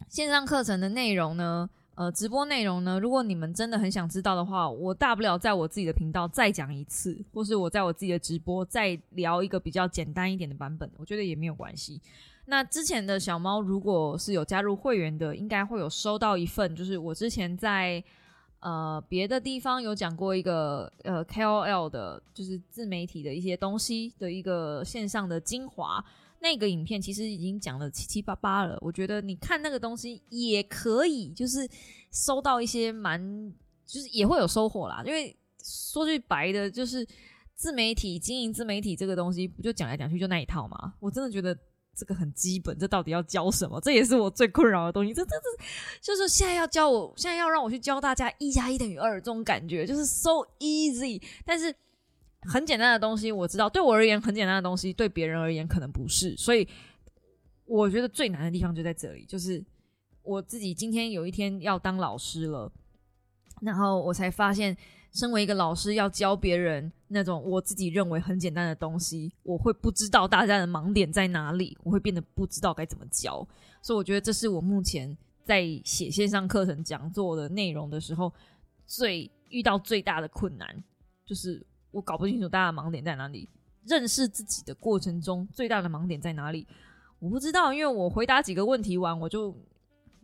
[0.08, 12.00] 线上课程的内容呢，呃，直播内容呢，如果你们真的很想知道的话，我大不了在我自己的频道再讲一次，或是我在我自己的直播再聊一个比较简单一点的版本，我觉得也没有关系。
[12.46, 18.04] 那之前的小猫如果是有加入会员的，应该会有收到一份，就是我之前在。
[18.60, 26.04] 呃，别的地方有讲过一个呃 KOL 的，就是自媒体的一些东西的一个线上的精华。
[26.40, 31.68] 那个影片其实已经讲了七七八八了，我觉得你看那个东西也可以，就是
[32.12, 33.20] 收到一些蛮，
[33.86, 35.04] 就是也会有收获啦。
[35.06, 37.08] 因为说句白的，就是
[37.56, 40.94] 自媒体经营自媒体这个东西，不就讲来讲去就那一套嘛？
[41.00, 41.58] 我真的觉得。
[41.98, 43.82] 这个很基本，这到底要教什么？
[43.82, 45.12] 这也是我最困扰的东西。
[45.12, 45.64] 这、这、这，
[46.00, 50.30] 就是现在要教我，现在要让我去教大家一加一等于二这种感觉，就是 so
[50.60, 51.20] easy。
[51.44, 51.74] 但是
[52.44, 56.38] 很简单的东西，我知道对我而言很简单的东西，对别人而言可能不是。
[56.38, 56.68] 所以
[57.66, 59.66] 我觉得最难的地方就在这里，就是
[60.22, 62.72] 我自己今天有一天要当老师了，
[63.62, 64.78] 然后我才发现。
[65.14, 73.48] 身为一个老师，要教别人那种我自己认为很简单的东西，我会不知道大家的盲点在哪里，我会变得不知道该怎么教。
[73.82, 78.32] 所以我觉得这是我目前在写线上课程讲座的内容的时候，
[78.86, 80.84] 最遇到最大的困难，
[81.26, 83.50] 就是我搞不清楚大家的盲点在哪里。
[83.86, 86.68] 认识自己的过程中，最大的盲点在哪里？
[87.20, 89.56] 我不知道，因为我回答几个问题完，我就。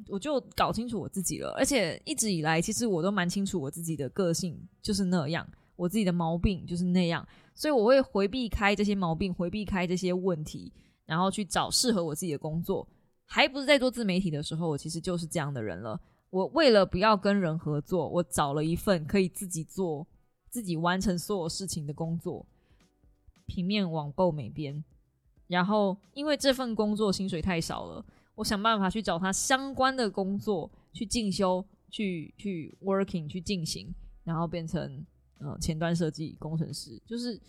[0.08, 10.72] 我就搞清楚我自己了，而且一直以来，其实我都蛮清楚我自己的个性就是那样，我自己的毛病就是那样，所以我会回避开这些毛病，回避开这些问题，
[11.06, 12.88] 然后去找适合我自己的工作。
[13.26, 16.00] 还不是在做自媒体的时候，我其实就是这样的人了。
[16.30, 20.06] 我为了不要跟人合作，我找了一份可以自己做、
[20.50, 22.46] 自己完成所有事情的工作——
[23.48, 24.84] 平面网购美编。
[25.48, 28.06] 然后因为这份工作薪水太少了。
[28.36, 35.06] 我想办法去找他相关的工作去进修，去去 working 去进行，然后变成
[35.40, 37.00] 呃前端设计工程师。
[37.06, 37.40] 就是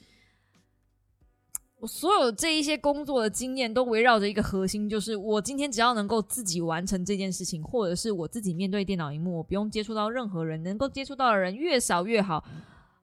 [1.79, 12.45] 我所有这一些工作的经验都围绕着一个核心，就是我今天只要能够自己完成这件事情，或者是我自己面对电脑荧幕，我不用接触到任何人，能够接触到的人越少越好。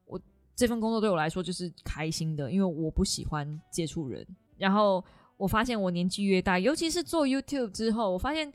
[0.06, 0.20] 我
[0.54, 4.24] 这份工作对我来说就是开心的，因为我不喜欢接触人，
[4.56, 5.04] 然后。
[5.42, 8.52] 我发现我年纪越大，尤其是做 YouTube 之后，我发现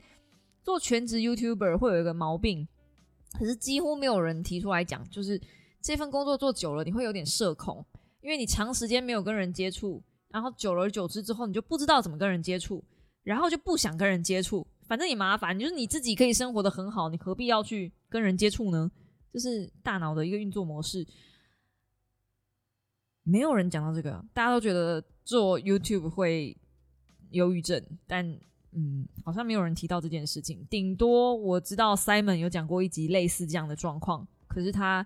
[0.62, 2.66] 做全职 YouTuber 会有一个毛病，
[3.38, 5.38] 可是几乎没有人提出来讲，就是
[5.82, 7.84] 这份工作做久了，你会有点社恐，
[8.22, 12.82] 因为你长时间没有跟人接触，然后久而久之之后，你就不知道怎么跟人接触，
[13.22, 18.90] 然后就不想跟人接触，反正也麻烦，就是你自己可以生活的很好，你何必要去跟人接触呢？
[19.30, 21.06] 就是大脑的一个运作模式。
[23.24, 26.56] 没有人讲到这个，大家都觉得做 YouTube 会。
[27.30, 28.26] 忧郁症，但
[28.72, 30.66] 嗯，好像没有人提到这件事情。
[30.68, 35.04] 顶多我知道 Simon 有讲过一集类似这样的状况，可是他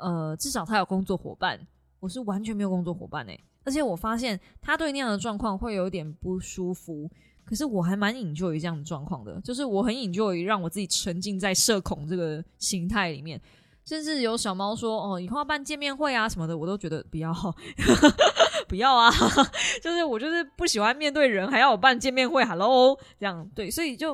[0.00, 1.58] 呃，至少他有工作伙伴，
[2.00, 3.38] 我是完全没有工作伙伴哎。
[3.64, 7.10] 而且我发现他对那样的状况会有点不舒服，
[7.44, 13.40] 可是我还蛮引咎于这样的状况的，就是我很引咎于让我自己沉浸在社恐这个形态里面。
[13.88, 17.32] 甚至有小猫说：“哦，以后要办见面会啊什么的，我都觉得不要，
[18.68, 19.10] 不要啊！
[19.82, 24.12] 就是我就是不喜欢面对人，还要我办见面会，Hello，这样对，所以就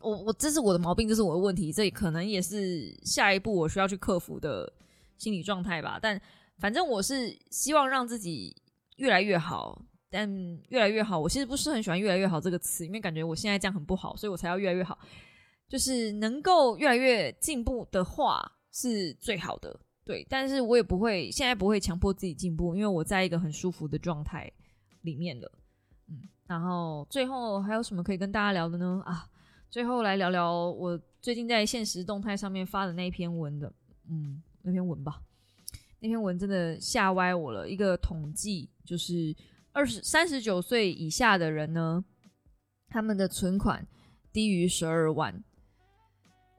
[0.00, 4.72] 我我这是我的毛病，这是我的问题，这可能也是下一步我需要去克服的
[5.18, 5.98] 心理状态吧。
[6.00, 6.20] 但
[6.60, 8.54] 反正我是希望让自己
[8.98, 9.76] 越来越好，
[10.08, 10.32] 但
[10.68, 14.96] 越来越好，我其实不是很喜欢“越来越好”这个词，因为感觉我现在这样很不好，所以我才要越来越好。
[15.72, 20.22] 就是能够越来越进步的话是最好的，对。
[20.28, 24.52] 但是我也不会现在不会强迫自己进步，因为我在一个很舒服的状态
[25.00, 25.50] 里面了。
[26.10, 29.02] 嗯，然后最后还有什么可以跟大家聊的呢？
[29.06, 29.26] 啊，
[29.70, 33.72] 最后来聊聊我最近在现实动态上面发的那一篇文的，
[34.10, 35.22] 嗯，那篇文吧。
[36.00, 37.66] 那篇文真的吓歪我了。
[37.66, 39.34] 一个统计就是
[39.72, 42.04] 二十三十九岁以下的人呢，
[42.90, 43.86] 他们的存款
[44.30, 45.42] 低于十二万。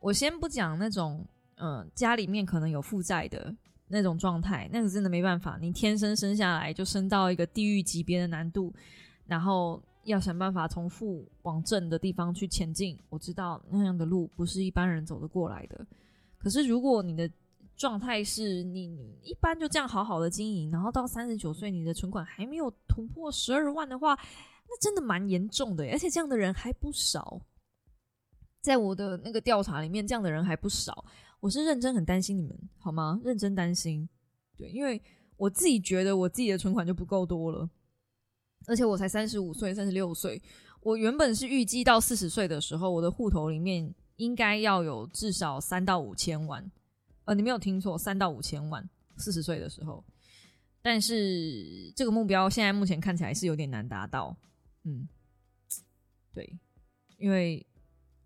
[0.03, 1.25] 我先不讲那种，
[1.55, 3.55] 嗯，家里面可能有负债的
[3.87, 8.73] 那种状态，那个真的没办法，你天生生下来就升到一个地狱级别的难度，
[9.25, 12.99] 然后要想办法从负往正的地方去前进。
[13.09, 15.87] 我知道那样的路不是一般人走得过来的。
[16.37, 17.31] 可是如果你的
[17.77, 24.13] 状态是你一般就这样好好的经营，然后到三十九岁你的存款还没有突破十二万的话，
[24.67, 27.39] 那真的蛮严重的，而且这样的人还不少。
[28.63, 31.03] 在我的那个调查里面，这样的人还不少。
[31.41, 33.19] 我是认真很担心你们，好吗？
[33.21, 34.07] 认真担心，
[34.55, 35.01] 对，因为
[35.35, 37.69] 我自己觉得我自己的存款就不够多了，
[38.65, 40.41] 而且我才三十五岁、三十六岁。
[40.79, 46.71] 我原本是预计到四十岁的时候，我的户头里面应该要有至少三到五千万。
[47.25, 48.89] 呃，你没有听错，三到五千万。
[49.17, 50.01] 四十岁的时候，
[50.81, 54.37] 但是这个目标现在目前看起来是有点难达到。
[54.85, 55.05] 嗯，
[56.33, 56.57] 对，
[57.17, 57.67] 因为。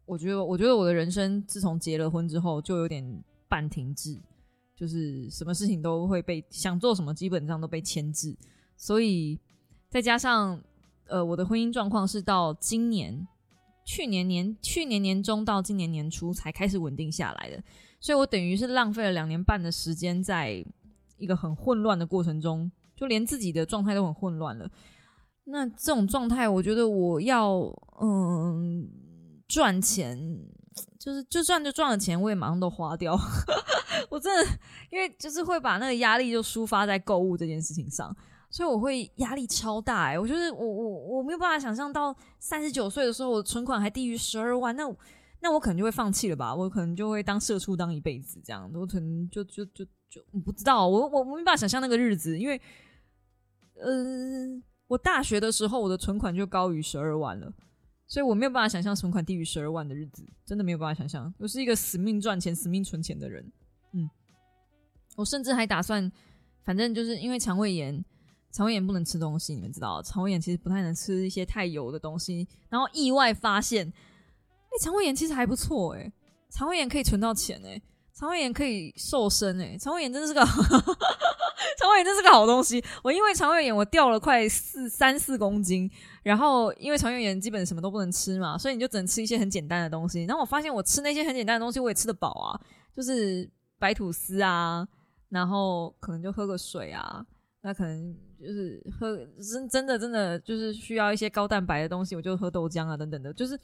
[0.08, 3.03] 我觉得，我觉得我的人生自从结了婚之后，就有点
[3.49, 4.18] 半停滞，
[4.74, 8.34] 就是什么事情都会被想做什么，基本上都被牵制。
[8.78, 9.38] 所以
[9.89, 10.60] 再加上，
[11.08, 13.28] 呃，我的婚姻状况是到今年、
[13.86, 17.62] 去年年、去年年中到今年年初才开始稳定下来的，
[17.99, 20.66] 所以我等于是浪费了两年半的时间，在
[21.18, 24.72] 一个很混乱的过程中，就连自己的状态都很混乱了。
[25.43, 27.58] 那这种状态，我觉得我要，
[28.01, 28.89] 嗯。
[29.47, 30.17] 赚钱
[30.99, 33.17] 就是就赚就赚了钱，我也马上都花掉。
[34.09, 34.51] 我真的
[34.89, 38.15] 因为就是会把那个压力就抒发在购物这件事情上，
[38.49, 40.19] 所以我会压力超大哎。
[40.19, 44.83] 我就是我我我没有办法想象到三十九岁的时候，我存款还低于十二万，那
[45.39, 46.53] 那我可能就会放弃了吧？
[46.53, 48.69] 我可能就会当社畜当一辈子这样。
[48.73, 52.61] 我可能就就就就不知道，我我没办法想象那个日子，因为
[53.75, 57.51] 呃，我大学的时候我的存款就高于十二万了。
[58.08, 61.34] 所以我没有办法想象存款低于十二万的日子，真的没有办法想象。
[61.38, 63.51] 我是一个死命赚钱、死命存钱的人。
[63.91, 64.10] 嗯，
[65.18, 66.10] 我甚至还打算，
[66.64, 68.03] 反正就是因为肠胃炎，
[68.51, 72.47] 肠胃炎不能吃东西，你们知道，肠胃炎其实不太能吃一些太油的东西。
[72.70, 76.10] 然后意外发现，哎，肠胃炎其实还不错，哎，
[76.49, 77.82] 肠胃炎可以存到钱，哎，
[78.14, 80.41] 肠胃炎可以瘦身，哎，肠胃炎真的是个。
[81.78, 82.84] 肠胃炎真是个好东西。
[83.03, 85.89] 我因为肠胃炎，我掉了快四三四公斤。
[86.23, 90.25] 然后因为肠胃炎，基本什么都不能吃嘛，所以你就只能吃一些很简单的东西。
[90.25, 92.59] 然后我发现，我吃那些很简单的东西，我也吃得饱啊，
[92.95, 93.49] 就是
[93.80, 94.86] 白吐司啊，
[95.30, 97.25] 然后可能就喝个水啊。
[97.61, 103.34] 那可能就是喝真真的真的就是需要一些高蛋白的东西，我就喝豆浆啊等等的。
[103.34, 103.59] 就是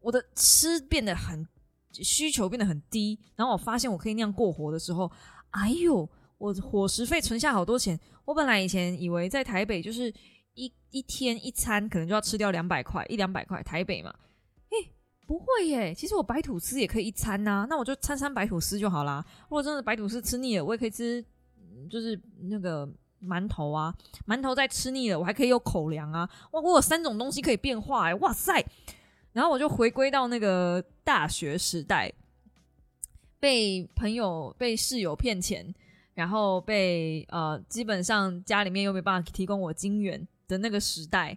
[0.00, 1.46] 我的吃变得很
[1.92, 3.18] 需求变得很低。
[3.34, 5.10] 然后我发现我可以那样过活的时候，
[5.50, 6.08] 哎呦！
[6.44, 7.98] 我伙食费存下好多钱。
[8.26, 10.12] 我本来以前以为在台北就是
[10.52, 14.14] 一一天一餐可能就要吃掉两百块，一两百块台北嘛。
[14.68, 14.90] 诶，
[15.26, 17.66] 不会耶，其实我白吐司也可以一餐呐。
[17.70, 19.24] 那我就餐餐白吐司就好啦。
[19.44, 21.24] 如果真的白吐司吃腻了，我也可以吃，
[21.88, 22.86] 就是那个
[23.22, 23.94] 馒头啊，
[24.26, 26.28] 馒头再吃腻了，我还可以有口粮啊。
[26.52, 28.62] 哇，我有三种东西可以变化哎，哇塞！
[29.32, 32.12] 然后我就回归到那个大学时代，
[33.40, 35.74] 被朋友被室友骗钱。
[36.14, 41.36] 然后被呃，基本上家里面又没办法提供我金元的那个时代，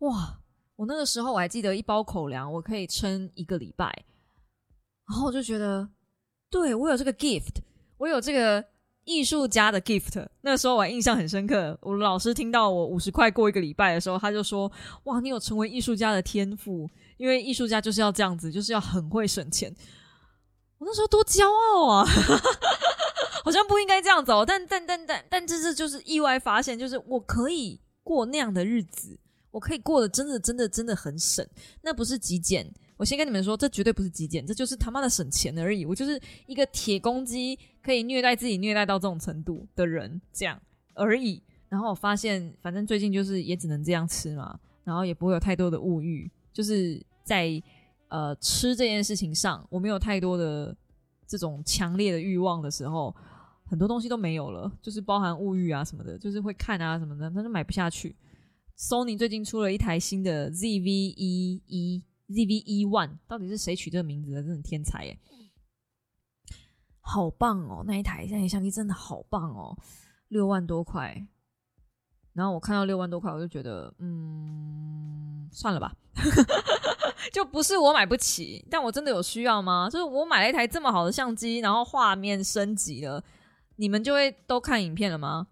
[0.00, 0.40] 哇！
[0.76, 3.86] 我那个时候我还记得一包口粮我可以撑一个礼拜，
[5.08, 5.88] 然后我就觉得，
[6.50, 7.62] 对我有这个 gift，
[7.96, 8.64] 我有这个
[9.04, 10.26] 艺术家的 gift。
[10.40, 14.68] 那时候我印象很深刻，我老师听到我五十块过一个礼拜的时候，他就说
[15.04, 19.72] ：“哇，你有成为艺术家的天赋，因为艺术家就是要这样子，就是要很会省钱。”
[20.78, 22.04] 我那时候多骄傲啊！
[23.44, 29.20] 好像不应该这样走，但但但但但这是就是意外发现，就是我可以过那样的日子，
[29.50, 31.46] 我可以过得真的真的真的很省。
[31.82, 32.66] 那不是极简，
[32.96, 35.84] 我先跟你们说，这绝对不是极简，这就是他妈的省钱而已。
[35.84, 40.58] 我就是一个铁公鸡，可以虐待自己虐待到这种程度的人，这样
[40.94, 41.42] 而已。
[41.68, 47.62] 然后我发现，反正最近就是也只能这样吃嘛，然后也不会有太多的物欲，就是在
[48.08, 50.74] 呃吃这件事情上，我没有太多的
[51.26, 53.14] 这种强烈的欲望的时候。
[53.64, 58.16] 很多东西都没有了，就是包含物欲啊什么的，就是会看啊什么的，他就买不下去。
[58.76, 64.42] Sony 最近出了一台新的 ZV-E 一 ZV-E One，到底是谁取这个名字的？
[64.42, 65.18] 真的天才耶！
[67.00, 69.76] 好棒哦，那一台那台相机真的好棒哦，
[70.28, 71.26] 六万多块。
[72.32, 75.94] 然后我看到六万多块，我就觉得，嗯，算了吧，
[77.32, 79.88] 就不是我买不起，但我真的有需要吗？
[79.88, 83.22] 就是我买了一台这么好的相机，然后画面升级了，
[83.76, 85.46] 你们就会都看影片了吗？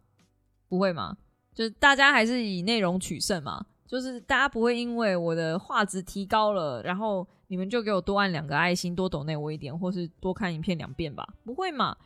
[0.68, 1.16] 不会吗？
[1.54, 11.26] 就是大家还是以内容取胜嘛，就是大家不会因为我的画质提高了，然后你们就给我多按两个爱心，多抖内我一点，或是多看影片两遍吧？
[11.44, 11.96] 不会嘛？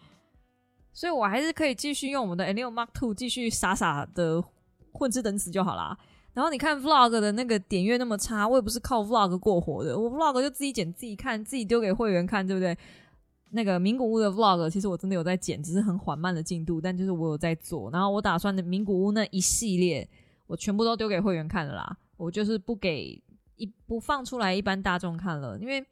[0.93, 4.43] 所以我还是可以继续用我们的 N6 Mark Two 继续傻傻的。
[4.99, 5.95] 混吃等死就好啦。
[6.33, 12.75] 然后你看 Vlog 的那个点阅那么差，我也不是靠 Vlog 过活的，我 Vlog 就自己剪自己看，自己丢给会员看，对不对？
[13.51, 17.91] 那个名古屋的 Vlog 其实我真的有在剪，只是很缓慢的进度，但就是我有在做。
[17.91, 20.09] 然后我打算的名古屋那一系列，
[20.47, 23.23] 我全部都丢给会员看了啦，我就是不给
[23.57, 25.85] 一不放出来一般大众看了，因为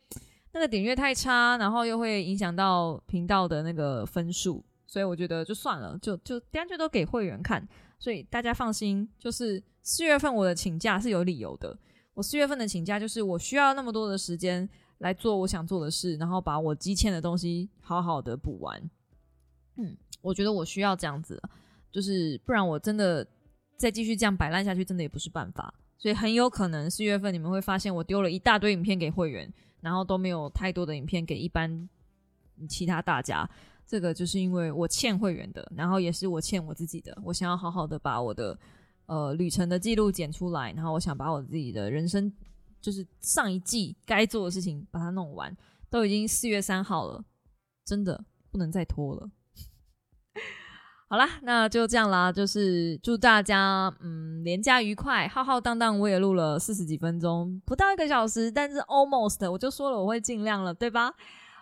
[0.52, 7.66] 那个点阅太差，然后又会影响到频道的那个分数，所以我觉得就算了，就就干脆都给会员看。
[7.98, 11.76] 所以大家放心，就是四月份我的请假是有理由的。
[12.12, 14.68] 我四月份的请假就是我需要那么多的时间
[14.99, 18.90] 来做我想做的事，然后把我积欠的东西好好的补完。
[19.76, 21.40] 嗯，我觉得我需要这样子，
[21.90, 23.26] 就是不然我真的
[23.76, 25.74] 再继续这样摆烂下去，真的也不是办法。
[25.99, 31.88] 所以很有可能四月份你们会发现我丢了一大堆影片给会员，然后都没有太多的影片给一般
[32.68, 33.49] 其他大家。
[33.86, 37.16] 这个就是因为我欠会员的，然后也是我欠我自己的。
[37.22, 38.59] 我想要好好的把我的
[39.07, 42.32] 呃旅程的记录剪出来，然后我想把我自己的人生，
[42.85, 45.57] 就是上一季该做的事情把它弄完。
[45.89, 47.24] 都已经四月三号了，
[47.85, 49.30] 真的不能再拖了。
[51.09, 55.99] 好啦，那就这样啦，就是祝大家嗯连假愉快，浩浩荡荡。
[55.99, 61.14] 我也录了四十几分钟，不到一个小时，但是 almost 我就说了我会尽量了，对吧？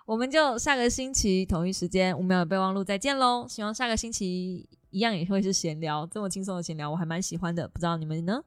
[0.06, 3.46] 我们就下个星期同一时间五秒的备忘录再见喽！
[3.46, 7.68] 希望下个星期一样也会是闲聊，这么轻松的闲聊，我还蛮喜欢的。
[7.68, 8.42] 不知道你们呢？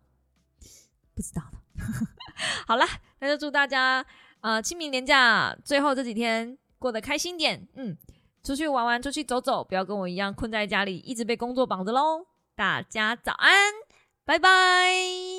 [1.14, 1.60] 不知道呢。
[2.68, 2.86] 好了，
[3.20, 4.06] 那就祝大家
[4.42, 7.98] 啊清明年假最后这几天过得开心点，嗯，
[8.44, 12.26] 出去玩玩，出去走走，不要跟我一样困在家里，一直被工作绑着喽。
[12.56, 13.74] 大家早安，
[14.26, 15.35] 拜拜。